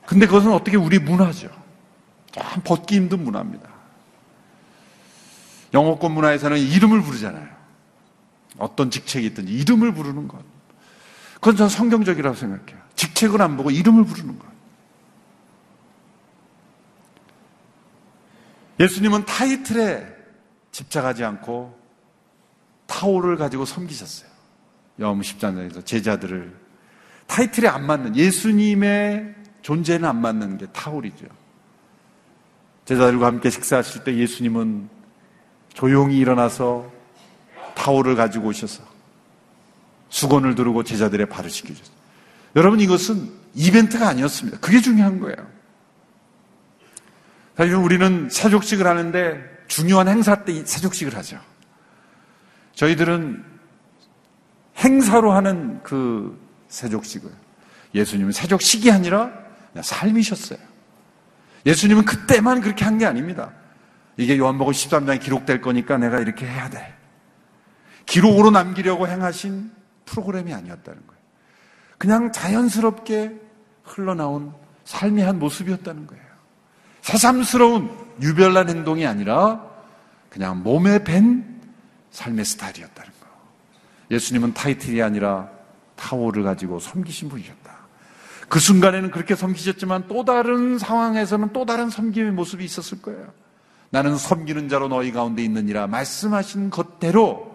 근데 0.05 0.25
그것은 0.27 0.51
어떻게 0.51 0.77
우리 0.77 0.99
문화죠. 0.99 1.49
참 2.31 2.61
벗기 2.63 2.95
힘든 2.95 3.23
문화입니다. 3.23 3.74
영어권 5.75 6.13
문화에서는 6.13 6.57
이름을 6.57 7.01
부르잖아요. 7.01 7.47
어떤 8.57 8.89
직책이 8.89 9.27
있든지 9.27 9.53
이름을 9.53 9.93
부르는 9.93 10.29
것. 10.29 10.39
그건 11.35 11.57
전 11.57 11.69
성경적이라고 11.69 12.35
생각해요. 12.35 12.81
직책을 12.95 13.41
안 13.41 13.57
보고 13.57 13.69
이름을 13.69 14.05
부르는 14.05 14.39
것. 14.39 14.47
예수님은 18.79 19.25
타이틀에 19.25 20.15
집착하지 20.71 21.25
않고 21.25 21.77
타오를 22.87 23.35
가지고 23.35 23.65
섬기셨어요. 23.65 24.29
여음 24.99 25.19
10장에서 25.19 25.85
제자들을 25.85 26.55
타이틀에 27.27 27.67
안 27.67 27.85
맞는 27.85 28.15
예수님의 28.15 29.35
존재는 29.61 30.07
안 30.07 30.21
맞는 30.21 30.57
게 30.57 30.67
타올이죠. 30.67 31.25
제자들과 32.85 33.25
함께 33.25 33.49
식사하실 33.49 34.03
때 34.03 34.15
예수님은 34.15 34.94
조용히 35.75 36.17
일어나서 36.17 36.89
타올을 37.75 38.15
가지고 38.15 38.47
오셔서 38.47 38.81
수건을 40.09 40.55
두르고 40.55 40.83
제자들의 40.83 41.27
발을 41.27 41.49
씻겨줬어요. 41.49 41.95
여러분 42.55 42.79
이것은 42.79 43.29
이벤트가 43.53 44.07
아니었습니다. 44.07 44.59
그게 44.59 44.79
중요한 44.79 45.19
거예요. 45.19 45.35
사실 47.57 47.75
우리는 47.75 48.29
세족식을 48.29 48.87
하는데 48.87 49.43
중요한 49.67 50.07
행사 50.07 50.43
때 50.45 50.65
세족식을 50.65 51.15
하죠. 51.17 51.39
저희들은 52.75 53.43
행사로 54.77 55.33
하는 55.33 55.83
그 55.83 56.39
세족식을 56.69 57.29
예수님은 57.93 58.31
세족식이 58.31 58.91
아니라 58.91 59.31
삶이셨어요. 59.81 60.59
예수님은 61.65 62.05
그때만 62.05 62.61
그렇게 62.61 62.85
한 62.85 62.97
게 62.97 63.05
아닙니다. 63.05 63.51
이게 64.17 64.37
요한복음 64.37 64.71
13장에 64.71 65.19
기록될 65.21 65.61
거니까 65.61 65.97
내가 65.97 66.19
이렇게 66.19 66.45
해야 66.45 66.69
돼. 66.69 66.95
기록으로 68.05 68.51
남기려고 68.51 69.07
행하신 69.07 69.71
프로그램이 70.05 70.53
아니었다는 70.53 71.07
거예요. 71.07 71.21
그냥 71.97 72.31
자연스럽게 72.31 73.39
흘러나온 73.83 74.53
삶의 74.83 75.23
한 75.23 75.39
모습이었다는 75.39 76.07
거예요. 76.07 76.23
새삼스러운 77.01 77.89
유별난 78.21 78.69
행동이 78.69 79.05
아니라 79.05 79.63
그냥 80.29 80.63
몸에 80.63 81.03
밴 81.03 81.61
삶의 82.11 82.45
스타일이었다는 82.45 83.11
거예요. 83.19 83.35
예수님은 84.11 84.53
타이틀이 84.53 85.01
아니라 85.01 85.49
타오를 85.95 86.43
가지고 86.43 86.79
섬기신 86.79 87.29
분이셨다. 87.29 87.75
그 88.47 88.59
순간에는 88.59 89.11
그렇게 89.11 89.35
섬기셨지만 89.35 90.07
또 90.07 90.23
다른 90.23 90.77
상황에서는 90.77 91.51
또 91.51 91.65
다른 91.65 91.89
섬김의 91.89 92.31
모습이 92.33 92.63
있었을 92.63 93.01
거예요. 93.01 93.33
나는 93.95 94.17
섬기는 94.17 94.67
자로 94.67 94.89
너희 94.89 95.13
가운데 95.13 95.41
있느니라 95.41 95.87
말씀하신 95.87 96.69
것대로 96.69 97.49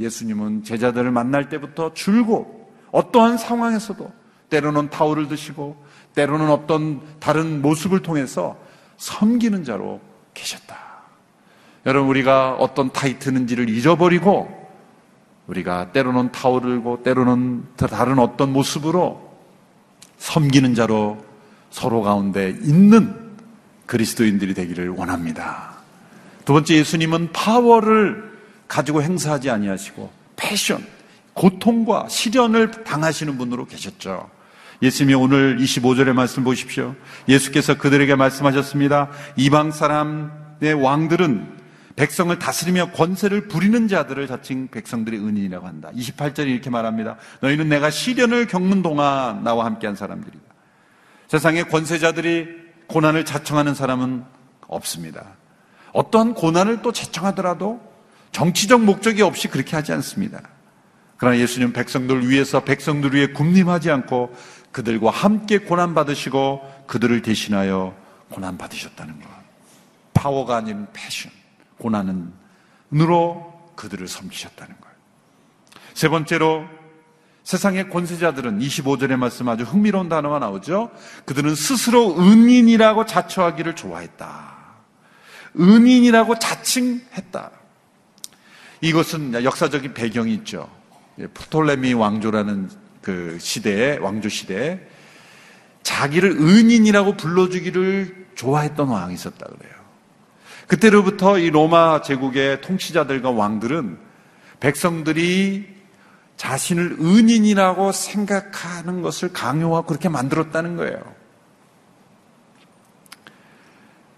예수님은 0.00 0.64
제자들을 0.64 1.12
만날 1.12 1.48
때부터 1.48 1.94
줄곧 1.94 2.72
어떠한 2.90 3.38
상황에서도 3.38 4.10
때로는 4.50 4.90
타오를 4.90 5.28
드시고 5.28 5.76
때로는 6.16 6.50
어떤 6.50 7.00
다른 7.20 7.62
모습을 7.62 8.02
통해서 8.02 8.56
섬기는 8.96 9.62
자로 9.62 10.00
계셨다. 10.34 10.76
여러분 11.86 12.10
우리가 12.10 12.56
어떤 12.56 12.90
타이트는지를 12.90 13.68
잊어버리고 13.68 14.48
우리가 15.46 15.92
때로는 15.92 16.32
타오를 16.32 16.70
들고 16.70 17.04
때로는 17.04 17.64
다른 17.76 18.18
어떤 18.18 18.52
모습으로 18.52 19.38
섬기는 20.18 20.74
자로 20.74 21.24
서로 21.70 22.02
가운데 22.02 22.48
있는 22.48 23.36
그리스도인들이 23.86 24.52
되기를 24.52 24.88
원합니다. 24.88 25.75
두 26.46 26.52
번째 26.52 26.76
예수님은 26.76 27.32
파워를 27.32 28.32
가지고 28.68 29.02
행사하지 29.02 29.50
아니하시고 29.50 30.10
패션, 30.36 30.86
고통과 31.34 32.08
시련을 32.08 32.70
당하시는 32.84 33.36
분으로 33.36 33.66
계셨죠. 33.66 34.30
예수님이 34.80 35.14
오늘 35.14 35.58
25절의 35.58 36.12
말씀 36.12 36.44
보십시오. 36.44 36.94
예수께서 37.28 37.76
그들에게 37.76 38.14
말씀하셨습니다. 38.14 39.10
이방 39.36 39.72
사람의 39.72 40.74
왕들은 40.80 41.56
백성을 41.96 42.38
다스리며 42.38 42.92
권세를 42.92 43.48
부리는 43.48 43.88
자들을 43.88 44.28
자칭 44.28 44.68
백성들의 44.68 45.18
은인이라고 45.18 45.66
한다. 45.66 45.90
28절에 45.96 46.46
이렇게 46.46 46.70
말합니다. 46.70 47.16
너희는 47.40 47.68
내가 47.68 47.90
시련을 47.90 48.46
겪는 48.46 48.82
동안 48.82 49.42
나와 49.42 49.64
함께한 49.64 49.96
사람들이다. 49.96 50.44
세상에 51.26 51.64
권세자들이 51.64 52.46
고난을 52.86 53.24
자청하는 53.24 53.74
사람은 53.74 54.24
없습니다. 54.68 55.24
어떠한 55.92 56.34
고난을 56.34 56.82
또 56.82 56.92
자청하더라도 56.92 57.80
정치적 58.32 58.82
목적이 58.82 59.22
없이 59.22 59.48
그렇게 59.48 59.76
하지 59.76 59.92
않습니다. 59.92 60.40
그러나 61.16 61.38
예수님 61.38 61.72
백성들 61.72 62.28
위해서 62.28 62.60
백성들 62.60 63.14
위해 63.14 63.28
군림하지 63.28 63.90
않고 63.90 64.34
그들과 64.72 65.10
함께 65.10 65.58
고난 65.58 65.94
받으시고 65.94 66.60
그들을 66.86 67.22
대신하여 67.22 67.96
고난 68.28 68.58
받으셨다는 68.58 69.18
것. 69.20 69.28
파워가 70.12 70.56
아닌 70.56 70.86
패션. 70.92 71.32
고난은 71.78 72.32
으로 72.94 73.52
그들을 73.74 74.06
섬기셨다는 74.06 74.74
거예요. 74.80 74.96
세 75.94 76.08
번째로 76.08 76.64
세상의 77.42 77.90
권세자들은 77.90 78.58
25절의 78.58 79.16
말씀 79.16 79.48
아주 79.48 79.64
흥미로운 79.64 80.08
단어가 80.08 80.38
나오죠. 80.38 80.90
그들은 81.26 81.54
스스로 81.54 82.18
은인이라고 82.18 83.06
자처하기를 83.06 83.76
좋아했다. 83.76 84.55
은인이라고 85.58 86.38
자칭했다. 86.38 87.50
이것은 88.80 89.42
역사적인 89.44 89.94
배경이 89.94 90.34
있죠. 90.34 90.70
프톨레미 91.34 91.94
왕조라는 91.94 92.70
그 93.00 93.38
시대에 93.40 93.96
왕조 93.98 94.28
시대에 94.28 94.80
자기를 95.82 96.32
은인이라고 96.32 97.16
불러주기를 97.16 98.26
좋아했던 98.34 98.88
왕이 98.88 99.14
있었다 99.14 99.46
그래요. 99.46 99.74
그때로부터 100.66 101.38
이 101.38 101.50
로마 101.50 102.02
제국의 102.02 102.60
통치자들과 102.60 103.30
왕들은 103.30 103.98
백성들이 104.60 105.76
자신을 106.36 106.98
은인이라고 107.00 107.92
생각하는 107.92 109.00
것을 109.00 109.32
강요하고 109.32 109.86
그렇게 109.86 110.08
만들었다는 110.08 110.76
거예요. 110.76 111.14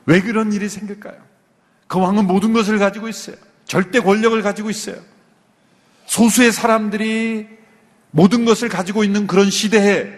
왜 0.06 0.20
그런 0.22 0.52
일이 0.52 0.68
생길까요? 0.68 1.27
그 1.88 1.98
왕은 1.98 2.26
모든 2.26 2.52
것을 2.52 2.78
가지고 2.78 3.08
있어요. 3.08 3.36
절대 3.64 3.98
권력을 4.00 4.40
가지고 4.42 4.70
있어요. 4.70 4.96
소수의 6.06 6.52
사람들이 6.52 7.48
모든 8.10 8.44
것을 8.44 8.68
가지고 8.68 9.04
있는 9.04 9.26
그런 9.26 9.50
시대에 9.50 10.08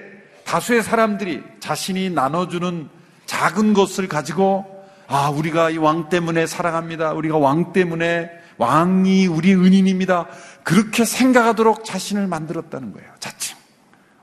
다수의 0.45 0.83
사람들이 0.83 1.43
자신이 1.61 2.11
나눠주는 2.11 2.89
작은 3.27 3.73
것을 3.75 4.09
가지고 4.09 4.67
아, 5.07 5.29
우리가 5.31 5.71
이 5.71 5.79
왕 5.79 6.09
때문에 6.09 6.47
사랑합니다. 6.47 7.13
우리가 7.13 7.37
왕 7.39 7.73
때문에 7.73 8.31
왕이 8.59 9.27
우리 9.27 9.55
은인입니다. 9.55 10.27
그렇게 10.63 11.05
생각하도록 11.05 11.85
자신을 11.85 12.27
만들었다는 12.29 12.93
거예요. 12.93 13.09
자칭. 13.19 13.57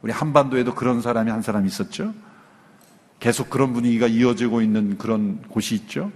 우리 0.02 0.12
한반도에도 0.14 0.76
그런 0.76 1.02
사람이 1.02 1.32
한 1.32 1.42
사람 1.42 1.66
있었죠. 1.66 2.14
계속 3.20 3.50
그런 3.50 3.74
분위기가 3.74 4.08
이어지고 4.08 4.62
있는 4.62 4.98
그런 4.98 5.42
곳이 5.50 5.76
있죠. 5.76 6.12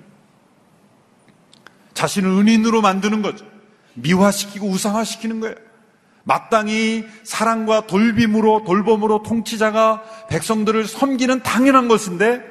자신을 1.94 2.30
은인으로 2.30 2.82
만드는 2.82 3.22
거죠. 3.22 3.46
미화시키고 3.96 4.68
우상화시키는 4.68 5.40
거예요. 5.40 5.56
마땅히 6.24 7.06
사랑과 7.24 7.88
돌빔으로 7.88 8.64
돌봄으로 8.66 9.24
통치자가 9.24 10.04
백성들을 10.30 10.86
섬기는 10.88 11.42
당연한 11.44 11.88
것인데 11.88 12.42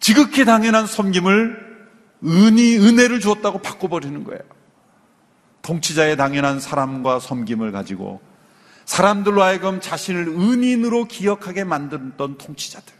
지극히 0.00 0.44
당연한 0.44 0.86
섬김을 0.86 1.72
은이, 2.24 2.78
은혜를 2.78 3.20
주었다고 3.20 3.58
바꿔버리는 3.58 4.24
거예요. 4.24 4.40
통치자의 5.62 6.16
당연한 6.16 6.60
사람과 6.60 7.20
섬김을 7.20 7.70
가지고 7.70 8.20
사람들로 8.84 9.42
하여금 9.42 9.80
자신을 9.80 10.26
은인으로 10.28 11.04
기억하게 11.04 11.64
만들었던 11.64 12.36
통치자들. 12.36 12.92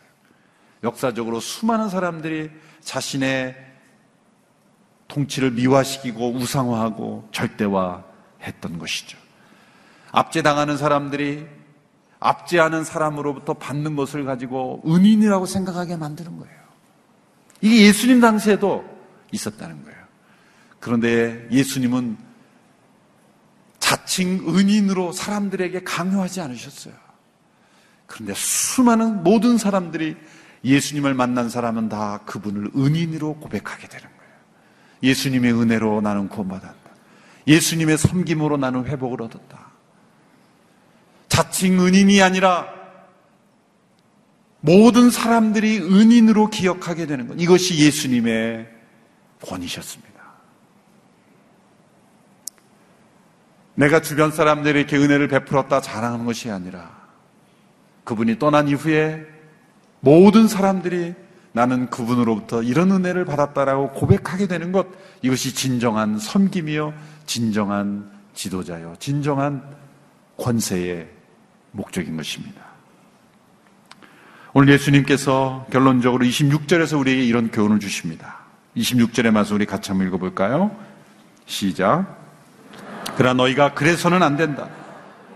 역사적으로 0.84 1.40
수많은 1.40 1.88
사람들이 1.88 2.50
자신의 2.80 3.71
통치를 5.12 5.50
미화시키고 5.52 6.32
우상화하고 6.32 7.28
절대화했던 7.32 8.78
것이죠. 8.78 9.18
압제당하는 10.10 10.76
사람들이 10.78 11.46
압제하는 12.18 12.84
사람으로부터 12.84 13.54
받는 13.54 13.96
것을 13.96 14.24
가지고 14.24 14.82
은인이라고 14.86 15.44
생각하게 15.44 15.96
만드는 15.96 16.38
거예요. 16.38 16.62
이게 17.60 17.86
예수님 17.86 18.20
당시에도 18.20 18.84
있었다는 19.32 19.84
거예요. 19.84 19.98
그런데 20.80 21.46
예수님은 21.50 22.16
자칭 23.78 24.48
은인으로 24.48 25.12
사람들에게 25.12 25.82
강요하지 25.84 26.40
않으셨어요. 26.40 26.94
그런데 28.06 28.34
수많은 28.34 29.22
모든 29.22 29.58
사람들이 29.58 30.16
예수님을 30.64 31.14
만난 31.14 31.50
사람은 31.50 31.88
다 31.88 32.20
그분을 32.24 32.70
은인으로 32.76 33.36
고백하게 33.36 33.88
되는 33.88 34.04
거예요. 34.04 34.21
예수님의 35.02 35.52
은혜로 35.52 36.00
나는 36.00 36.28
구원받았다. 36.28 36.76
예수님의 37.46 37.98
섬김으로 37.98 38.56
나는 38.56 38.84
회복을 38.84 39.22
얻었다. 39.22 39.72
자칭 41.28 41.84
은인이 41.84 42.22
아니라 42.22 42.66
모든 44.60 45.10
사람들이 45.10 45.78
은인으로 45.78 46.50
기억하게 46.50 47.06
되는 47.06 47.26
것. 47.26 47.34
이것이 47.34 47.84
예수님의 47.84 48.68
권이셨습니다. 49.44 50.12
내가 53.74 54.00
주변 54.00 54.30
사람들에게 54.30 54.96
은혜를 54.96 55.28
베풀었다 55.28 55.80
자랑하는 55.80 56.26
것이 56.26 56.50
아니라 56.50 57.02
그분이 58.04 58.38
떠난 58.38 58.68
이후에 58.68 59.26
모든 60.00 60.46
사람들이 60.46 61.14
나는 61.52 61.90
그분으로부터 61.90 62.62
이런 62.62 62.90
은혜를 62.90 63.24
받았다라고 63.24 63.90
고백하게 63.90 64.46
되는 64.46 64.72
것 64.72 64.86
이것이 65.20 65.54
진정한 65.54 66.18
섬김이요 66.18 66.94
진정한 67.26 68.10
지도자요 68.34 68.94
진정한 68.98 69.62
권세의 70.38 71.08
목적인 71.72 72.16
것입니다. 72.16 72.62
오늘 74.54 74.72
예수님께서 74.74 75.66
결론적으로 75.70 76.24
26절에서 76.24 76.98
우리에게 76.98 77.24
이런 77.24 77.50
교훈을 77.50 77.80
주십니다. 77.80 78.40
26절의 78.76 79.30
말씀 79.30 79.56
우리 79.56 79.66
같이 79.66 79.90
한번 79.90 80.08
읽어볼까요? 80.08 80.74
시작. 81.46 82.18
그러나 83.16 83.34
너희가 83.34 83.74
그래서는 83.74 84.22
안 84.22 84.36
된다. 84.36 84.68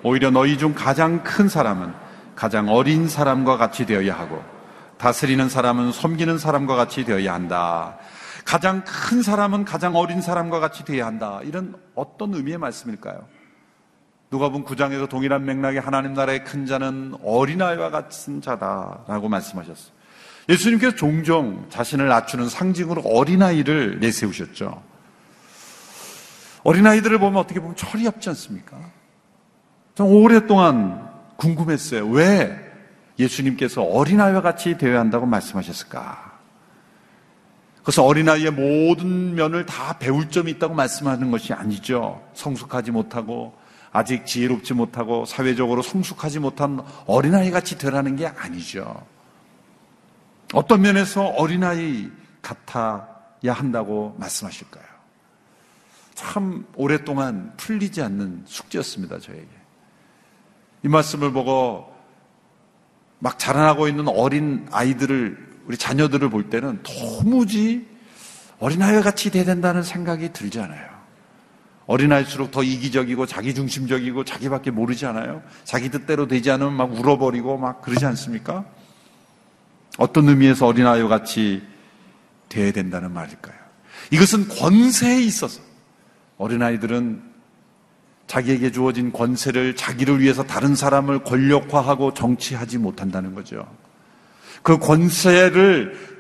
오히려 0.03 0.31
너희 0.31 0.59
중 0.59 0.75
가장 0.75 1.23
큰 1.23 1.49
사람은 1.49 1.93
가장 2.35 2.69
어린 2.69 3.09
사람과 3.09 3.57
같이 3.57 3.87
되어야 3.87 4.19
하고 4.19 4.43
다스리는 4.99 5.49
사람은 5.49 5.93
섬기는 5.93 6.39
사람과 6.39 6.77
같이 6.77 7.05
되어야 7.05 7.35
한다. 7.35 7.99
가장 8.45 8.85
큰 8.85 9.23
사람은 9.23 9.65
가장 9.65 9.97
어린 9.97 10.21
사람과 10.21 10.61
같이 10.61 10.85
되어야 10.85 11.07
한다. 11.07 11.41
이런 11.45 11.75
어떤 11.95 12.33
의미의 12.35 12.59
말씀일까요? 12.59 13.27
누가 14.31 14.49
본 14.49 14.65
9장에서 14.65 15.09
동일한 15.09 15.45
맥락의 15.45 15.81
하나님 15.81 16.15
나라의 16.15 16.45
큰 16.45 16.67
자는 16.67 17.15
어린아이와 17.23 17.91
같은 17.91 18.41
자다라고 18.41 19.29
말씀하셨어요. 19.29 19.95
예수님께서 20.49 20.97
종종 20.97 21.67
자신을 21.71 22.07
낮추는 22.09 22.49
상징으로 22.49 23.03
어린아이를 23.03 23.99
내세우셨죠. 24.01 24.83
어린아이들을 26.63 27.19
보면 27.19 27.41
어떻게 27.41 27.61
보면 27.61 27.77
철이 27.77 28.07
없지 28.07 28.29
않습니까? 28.31 28.77
좀 29.95 30.09
오랫동안 30.09 31.09
궁금했어요. 31.37 32.07
왜 32.09 32.66
예수님께서 33.19 33.83
어린아이와 33.83 34.43
같이 34.43 34.77
되어야 34.77 35.01
한다고 35.01 35.27
말씀하셨을까? 35.27 36.37
그래서 37.83 38.05
어린아이의 38.05 38.51
모든 38.51 39.37
면을 39.37 39.65
다 39.65 39.97
배울 39.99 40.29
점이 40.29 40.51
있다고 40.53 40.75
말씀하는 40.75 41.31
것이 41.31 41.53
아니죠. 41.53 42.23
성숙하지 42.35 42.91
못하고 42.91 43.57
아직 43.93 44.27
지혜롭지 44.27 44.75
못하고 44.75 45.25
사회적으로 45.25 45.83
성숙하지 45.83 46.41
못한 46.41 46.85
어린아이 47.07 47.51
같이 47.51 47.79
되라는 47.79 48.17
게 48.17 48.27
아니죠. 48.27 49.07
어떤 50.53 50.83
면에서 50.83 51.27
어린아이 51.27 52.11
같아야 52.43 53.53
한다고 53.53 54.17
말씀하실까요? 54.19 54.85
참 56.15 56.67
오랫동안 56.75 57.53
풀리지 57.57 58.03
않는 58.03 58.45
숙제였습니다, 58.47 59.19
저에게. 59.19 59.49
이 60.83 60.89
말씀을 60.89 61.33
보고 61.33 61.96
막 63.19 63.39
자라나고 63.39 63.89
있는 63.89 64.09
어린 64.09 64.67
아이들을, 64.71 65.47
우리 65.67 65.77
자녀들을 65.77 66.31
볼 66.31 66.51
때는 66.51 66.81
도무지 66.83 67.87
어린아이와 68.59 69.03
같이 69.03 69.31
돼야 69.31 69.45
된다는 69.45 69.83
생각이 69.83 70.33
들지 70.33 70.61
않아요. 70.61 70.97
어린아이일수록 71.87 72.51
더 72.51 72.63
이기적이고 72.63 73.27
자기중심적이고 73.27 74.25
자기밖에 74.25 74.71
모르지 74.71 75.07
않아요? 75.07 75.43
자기 75.65 75.89
뜻대로 75.89 76.27
되지 76.27 76.51
않으면 76.51 76.73
막 76.73 76.93
울어버리고 76.93 77.59
막 77.59 77.81
그러지 77.81 78.05
않습니까? 78.07 78.65
어떤 79.99 80.29
의미에서 80.29 80.67
어린아이와 80.67 81.09
같이 81.09 81.63
돼야 82.49 82.73
된다는 82.73 83.13
말일까요? 83.13 83.57
이것은 84.11 84.49
권세에 84.49 85.21
있어서 85.23 85.61
어린아이들은 86.39 87.36
자기에게 88.27 88.73
주어진 88.73 89.13
권세를 89.13 89.77
자기를 89.77 90.21
위해서 90.21 90.43
다른 90.43 90.75
사람을 90.75 91.23
권력화하고 91.25 92.15
정치하지 92.15 92.79
못한다는 92.79 93.35
거죠. 93.35 93.67
그 94.63 94.79
권세를 94.79 96.17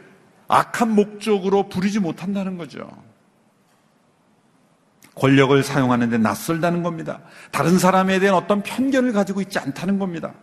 악한 0.48 0.94
목적으로 0.94 1.68
부리지 1.68 1.98
못한다는 1.98 2.56
거죠. 2.56 2.88
권력을 5.16 5.60
사용하는데 5.62 6.18
낯설다는 6.18 6.82
겁니다. 6.82 7.20
다른 7.50 7.78
사람에 7.78 8.20
대한 8.20 8.36
어떤 8.36 8.62
편견을 8.62 9.12
가지고 9.12 9.40
있지 9.40 9.58
않다는 9.58 9.98
겁니다. 9.98 10.34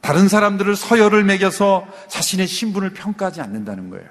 다른 0.00 0.28
사람들을 0.28 0.76
서열을 0.76 1.24
매겨서 1.24 1.86
자신의 2.08 2.46
신분을 2.46 2.90
평가하지 2.90 3.40
않는다는 3.40 3.90
거예요. 3.90 4.06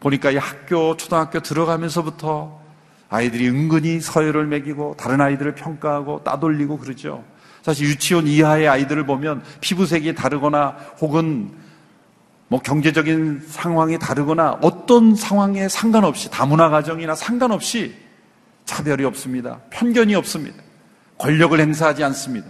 보니까 0.00 0.30
이 0.30 0.36
학교, 0.36 0.96
초등학교 0.96 1.40
들어가면서부터 1.40 2.59
아이들이 3.10 3.48
은근히 3.48 4.00
서열을 4.00 4.46
매기고 4.46 4.94
다른 4.96 5.20
아이들을 5.20 5.56
평가하고 5.56 6.22
따돌리고 6.24 6.78
그러죠. 6.78 7.24
사실 7.62 7.88
유치원 7.88 8.26
이하의 8.26 8.68
아이들을 8.68 9.04
보면 9.04 9.42
피부색이 9.60 10.14
다르거나 10.14 10.76
혹은 11.00 11.50
뭐 12.48 12.60
경제적인 12.60 13.42
상황이 13.46 13.98
다르거나 13.98 14.58
어떤 14.62 15.14
상황에 15.14 15.68
상관없이 15.68 16.30
다문화 16.30 16.68
가정이나 16.68 17.14
상관없이 17.14 17.94
차별이 18.64 19.04
없습니다. 19.04 19.60
편견이 19.70 20.14
없습니다. 20.14 20.62
권력을 21.18 21.58
행사하지 21.58 22.02
않습니다. 22.04 22.48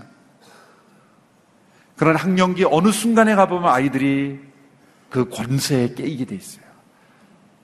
그런 1.96 2.16
학령기 2.16 2.64
어느 2.64 2.92
순간에 2.92 3.35
가보면 3.35 3.68
아이들이 3.70 4.40
그 5.11 5.29
권세에 5.29 5.94
깨이게 5.94 6.25
돼 6.27 6.35
있어요. 6.35 6.64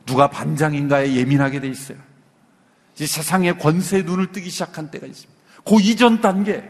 누가 0.04 0.28
반장인가에 0.28 1.14
예민하게 1.14 1.60
돼 1.60 1.68
있어요. 1.68 1.96
이제 2.96 3.06
세상의 3.06 3.58
권세에 3.58 4.02
눈을 4.02 4.32
뜨기 4.32 4.48
시작한 4.48 4.90
때가 4.90 5.06
있습니다. 5.06 5.42
그 5.66 5.80
이전 5.82 6.22
단계. 6.22 6.64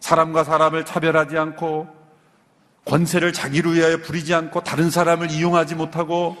사람과 0.00 0.42
사람을 0.42 0.84
차별하지 0.84 1.38
않고 1.38 1.88
권세를 2.84 3.32
자기를 3.32 3.74
위하여 3.74 3.98
부리지 3.98 4.34
않고 4.34 4.64
다른 4.64 4.90
사람을 4.90 5.30
이용하지 5.30 5.76
못하고 5.76 6.36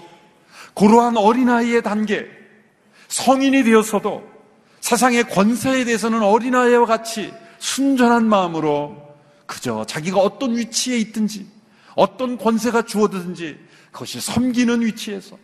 그러한 0.74 1.16
어린아이의 1.16 1.82
단계. 1.82 2.26
성인이 3.06 3.62
되었어도 3.62 4.28
세상의 4.80 5.28
권세에 5.30 5.84
대해서는 5.84 6.22
어린아이와 6.22 6.86
같이 6.86 7.32
순전한 7.58 8.28
마음으로 8.28 9.14
그저 9.46 9.84
자기가 9.86 10.18
어떤 10.18 10.56
위치에 10.56 10.98
있든지 10.98 11.46
어떤 11.94 12.36
권세가 12.36 12.82
주어지든지 12.82 13.58
그것이 13.92 14.20
섬기는 14.20 14.82
위치에서 14.82 15.38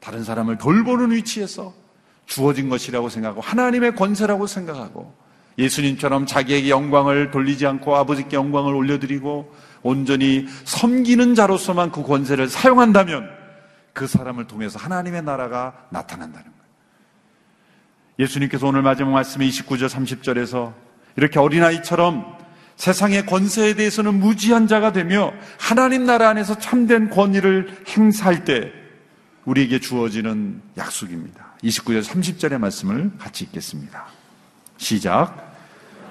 다른 0.00 0.24
사람을 0.24 0.56
돌보는 0.56 1.12
위치에서 1.12 1.81
주어진 2.26 2.68
것이라고 2.68 3.08
생각하고 3.08 3.40
하나님의 3.40 3.94
권세라고 3.94 4.46
생각하고 4.46 5.14
예수님처럼 5.58 6.26
자기에게 6.26 6.70
영광을 6.70 7.30
돌리지 7.30 7.66
않고 7.66 7.94
아버지께 7.96 8.36
영광을 8.36 8.74
올려드리고 8.74 9.54
온전히 9.82 10.46
섬기는 10.64 11.34
자로서만 11.34 11.90
그 11.92 12.02
권세를 12.02 12.48
사용한다면 12.48 13.28
그 13.92 14.06
사람을 14.06 14.46
통해서 14.46 14.78
하나님의 14.78 15.22
나라가 15.22 15.86
나타난다는 15.90 16.44
거예요. 16.44 16.62
예수님께서 18.18 18.66
오늘 18.66 18.82
마지막 18.82 19.10
말씀에 19.10 19.46
29절 19.46 19.88
30절에서 19.88 20.72
이렇게 21.16 21.38
어린아이처럼 21.38 22.38
세상의 22.76 23.26
권세에 23.26 23.74
대해서는 23.74 24.14
무지한 24.14 24.66
자가 24.66 24.92
되며 24.92 25.32
하나님 25.58 26.06
나라 26.06 26.30
안에서 26.30 26.58
참된 26.58 27.10
권위를 27.10 27.84
행사할 27.88 28.44
때 28.44 28.72
우리에게 29.44 29.78
주어지는 29.78 30.62
약속입니다. 30.78 31.51
29절 31.64 32.02
30절의 32.04 32.58
말씀을 32.58 33.12
같이 33.18 33.44
읽겠습니다. 33.44 34.06
시작. 34.76 35.52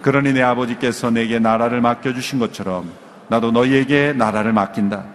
그러니 0.02 0.34
내 0.34 0.42
아버지께서 0.42 1.12
내게 1.12 1.40
나라를 1.40 1.82
맡겨주신 1.82 2.40
것처럼 2.40 2.92
나도 3.28 3.52
너희에게 3.52 4.14
나라를 4.14 4.54
맡긴다. 4.54 5.06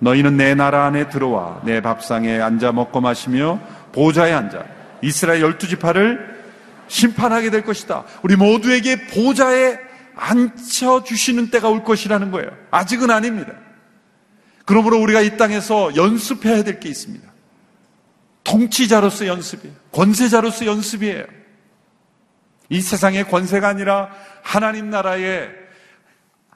너희는 0.00 0.36
내 0.36 0.54
나라 0.54 0.86
안에 0.86 1.08
들어와 1.08 1.60
내 1.64 1.80
밥상에 1.80 2.40
앉아 2.40 2.72
먹고 2.72 3.00
마시며 3.00 3.60
보좌에 3.92 4.32
앉아 4.32 4.64
이스라엘 5.02 5.40
열두 5.40 5.68
지파를 5.68 6.34
심판하게 6.88 7.50
될 7.50 7.64
것이다. 7.64 8.04
우리 8.22 8.36
모두에게 8.36 9.06
보좌에 9.06 9.78
앉혀 10.16 11.04
주시는 11.04 11.50
때가 11.50 11.68
올 11.68 11.84
것이라는 11.84 12.30
거예요. 12.30 12.50
아직은 12.70 13.10
아닙니다. 13.10 13.52
그러므로 14.64 14.98
우리가 15.00 15.20
이 15.20 15.36
땅에서 15.36 15.94
연습해야 15.96 16.64
될 16.64 16.80
게 16.80 16.88
있습니다. 16.88 17.33
통치자로서 18.44 19.26
연습이에요. 19.26 19.74
권세자로서 19.92 20.66
연습이에요. 20.66 21.24
이 22.68 22.80
세상의 22.80 23.28
권세가 23.28 23.68
아니라 23.68 24.10
하나님 24.42 24.90
나라의 24.90 25.50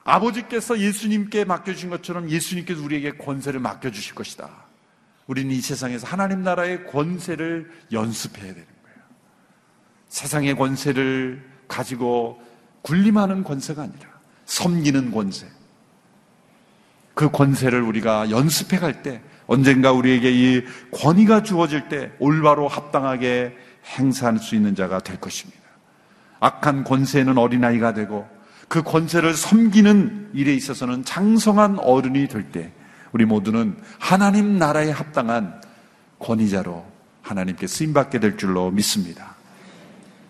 아버지께서 0.03 0.79
예수님께 0.79 1.45
맡겨주신 1.45 1.89
것처럼 1.89 2.29
예수님께서 2.29 2.81
우리에게 2.81 3.17
권세를 3.17 3.59
맡겨주실 3.59 4.15
것이다. 4.15 4.49
우리는 5.27 5.51
이 5.51 5.61
세상에서 5.61 6.07
하나님 6.07 6.41
나라의 6.41 6.87
권세를 6.87 7.69
연습해야 7.91 8.53
되는 8.53 8.65
거예요. 8.83 8.97
세상의 10.07 10.55
권세를 10.55 11.47
가지고 11.67 12.41
군림하는 12.81 13.43
권세가 13.43 13.83
아니라 13.83 14.09
섬기는 14.45 15.11
권세. 15.11 15.47
그 17.13 17.29
권세를 17.29 17.81
우리가 17.81 18.31
연습해 18.31 18.79
갈 18.79 19.03
때 19.03 19.21
언젠가 19.49 19.91
우리에게 19.91 20.31
이 20.31 20.63
권위가 20.91 21.41
주어질 21.41 21.89
때 21.89 22.11
올바로 22.19 22.67
합당하게 22.67 23.57
행사할 23.97 24.37
수 24.37 24.53
있는 24.53 24.75
자가 24.75 24.99
될 24.99 25.19
것입니다. 25.19 25.59
악한 26.39 26.83
권세는 26.83 27.35
어린아이가 27.35 27.95
되고 27.95 28.27
그 28.67 28.83
권세를 28.83 29.33
섬기는 29.33 30.29
일에 30.35 30.53
있어서는 30.53 31.03
장성한 31.03 31.79
어른이 31.79 32.27
될 32.27 32.51
때 32.51 32.71
우리 33.11 33.25
모두는 33.25 33.75
하나님 33.97 34.59
나라에 34.59 34.91
합당한 34.91 35.59
권위자로 36.19 36.85
하나님께 37.23 37.65
쓰임받게 37.65 38.19
될 38.19 38.37
줄로 38.37 38.69
믿습니다. 38.69 39.35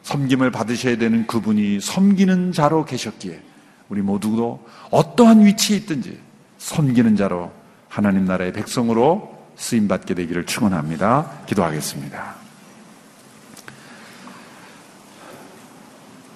섬김을 0.03 0.51
받으셔야 0.51 0.97
되는 0.97 1.27
그분이 1.27 1.81
섬기는 1.81 2.53
자로 2.53 2.85
계셨기에 2.85 3.41
우리 3.89 4.01
모두도 4.01 4.65
어떠한 4.91 5.45
위치에 5.45 5.75
있든지 5.75 6.17
섬기는 6.57 7.17
자로 7.17 7.58
하나님 7.89 8.25
나라의 8.25 8.53
백성으로 8.53 9.37
쓰임 9.55 9.87
받게 9.87 10.13
되기를 10.13 10.45
축원합니다. 10.45 11.41
기도하겠습니다. 11.47 12.35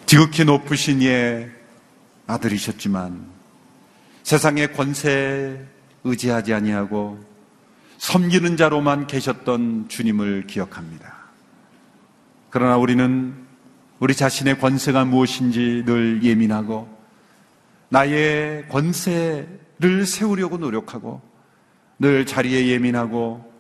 지극히 0.05 0.43
높으신 0.43 1.01
이의 1.01 1.49
아들이셨지만 2.27 3.25
세상의 4.23 4.73
권세 4.73 5.65
의지하지 6.03 6.53
아니하고 6.53 7.19
섬기는 7.97 8.57
자로만 8.57 9.07
계셨던 9.07 9.85
주님을 9.87 10.47
기억합니다. 10.47 11.13
그러나 12.49 12.77
우리는 12.77 13.33
우리 13.99 14.13
자신의 14.13 14.59
권세가 14.59 15.05
무엇인지 15.05 15.83
늘 15.85 16.23
예민하고 16.23 16.89
나의 17.89 18.67
권세를 18.67 20.05
세우려고 20.05 20.57
노력하고 20.57 21.21
늘 21.99 22.25
자리에 22.25 22.67
예민하고 22.67 23.51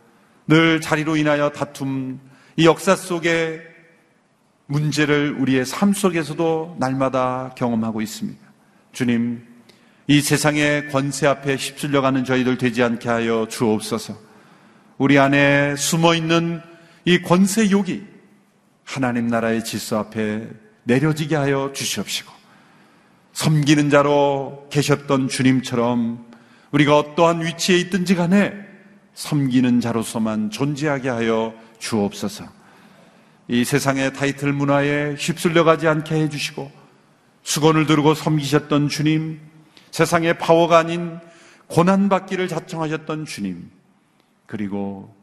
늘 0.47 0.81
자리로 0.81 1.15
인하여 1.15 1.49
다툼 1.49 2.19
이 2.57 2.65
역사 2.65 2.95
속에 2.95 3.61
문제를 4.67 5.35
우리의 5.39 5.65
삶 5.65 5.93
속에서도 5.93 6.77
날마다 6.79 7.53
경험하고 7.57 8.01
있습니다. 8.01 8.39
주님, 8.91 9.45
이 10.07 10.21
세상의 10.21 10.89
권세 10.89 11.27
앞에 11.27 11.55
휩쓸려가는 11.55 12.25
저희들 12.25 12.57
되지 12.57 12.83
않게 12.83 13.09
하여 13.09 13.47
주옵소서. 13.49 14.17
우리 14.97 15.17
안에 15.17 15.75
숨어 15.75 16.15
있는 16.15 16.61
이 17.05 17.21
권세 17.21 17.69
욕이 17.71 18.03
하나님 18.83 19.27
나라의 19.27 19.63
질서 19.63 19.99
앞에 19.99 20.47
내려지게 20.83 21.35
하여 21.35 21.71
주시옵시고, 21.73 22.31
섬기는 23.33 23.89
자로 23.89 24.67
계셨던 24.69 25.29
주님처럼 25.29 26.32
우리가 26.73 26.97
어떠한 26.97 27.45
위치에 27.45 27.77
있든지 27.77 28.15
간에 28.15 28.51
섬기는 29.13 29.79
자로서만 29.79 30.49
존재하게 30.49 31.07
하여 31.07 31.53
주옵소서. 31.77 32.45
이 33.47 33.63
세상의 33.63 34.13
타이틀 34.13 34.51
문화에 34.53 35.13
휩쓸려 35.13 35.65
가지 35.65 35.87
않게 35.87 36.15
해주시고 36.15 36.71
수건을 37.43 37.85
들고 37.85 38.15
섬기셨던 38.15 38.89
주님, 38.89 39.39
세상의 39.91 40.39
파워가 40.39 40.79
아닌 40.79 41.19
고난받기를 41.67 42.47
자청하셨던 42.47 43.25
주님, 43.25 43.69
그리고 44.47 45.15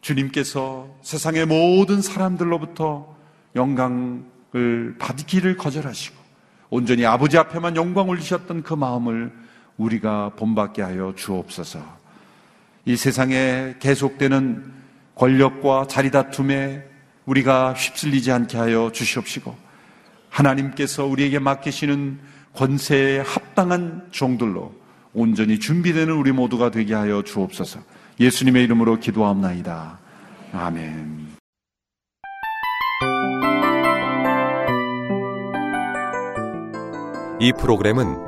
주님께서 0.00 0.88
세상의 1.02 1.46
모든 1.46 2.00
사람들로부터 2.00 3.16
영광을 3.56 4.94
받기를 5.00 5.56
거절하시고 5.56 6.16
온전히 6.70 7.04
아버지 7.04 7.36
앞에만 7.36 7.74
영광 7.74 8.08
올리셨던 8.08 8.62
그 8.62 8.74
마음을 8.74 9.47
우리가 9.78 10.32
본받게 10.36 10.82
하여 10.82 11.14
주옵소서. 11.16 11.80
이 12.84 12.96
세상에 12.96 13.74
계속되는 13.80 14.72
권력과 15.14 15.86
자리 15.88 16.10
다툼에 16.10 16.84
우리가 17.26 17.74
휩쓸리지 17.74 18.32
않게 18.32 18.56
하여 18.56 18.90
주시옵시고 18.92 19.54
하나님께서 20.30 21.04
우리에게 21.06 21.38
맡기시는 21.38 22.18
권세에 22.54 23.20
합당한 23.20 24.06
종들로 24.10 24.74
온전히 25.12 25.58
준비되는 25.58 26.12
우리 26.14 26.32
모두가 26.32 26.70
되게 26.70 26.94
하여 26.94 27.22
주옵소서. 27.22 27.80
예수님의 28.20 28.64
이름으로 28.64 28.98
기도하옵나이다. 28.98 29.98
아멘. 30.52 31.28
이 37.40 37.52
프로그램은 37.52 38.27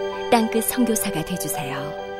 땅끝 0.31 0.63
성교사가 0.63 1.25
되주세요 1.25 2.10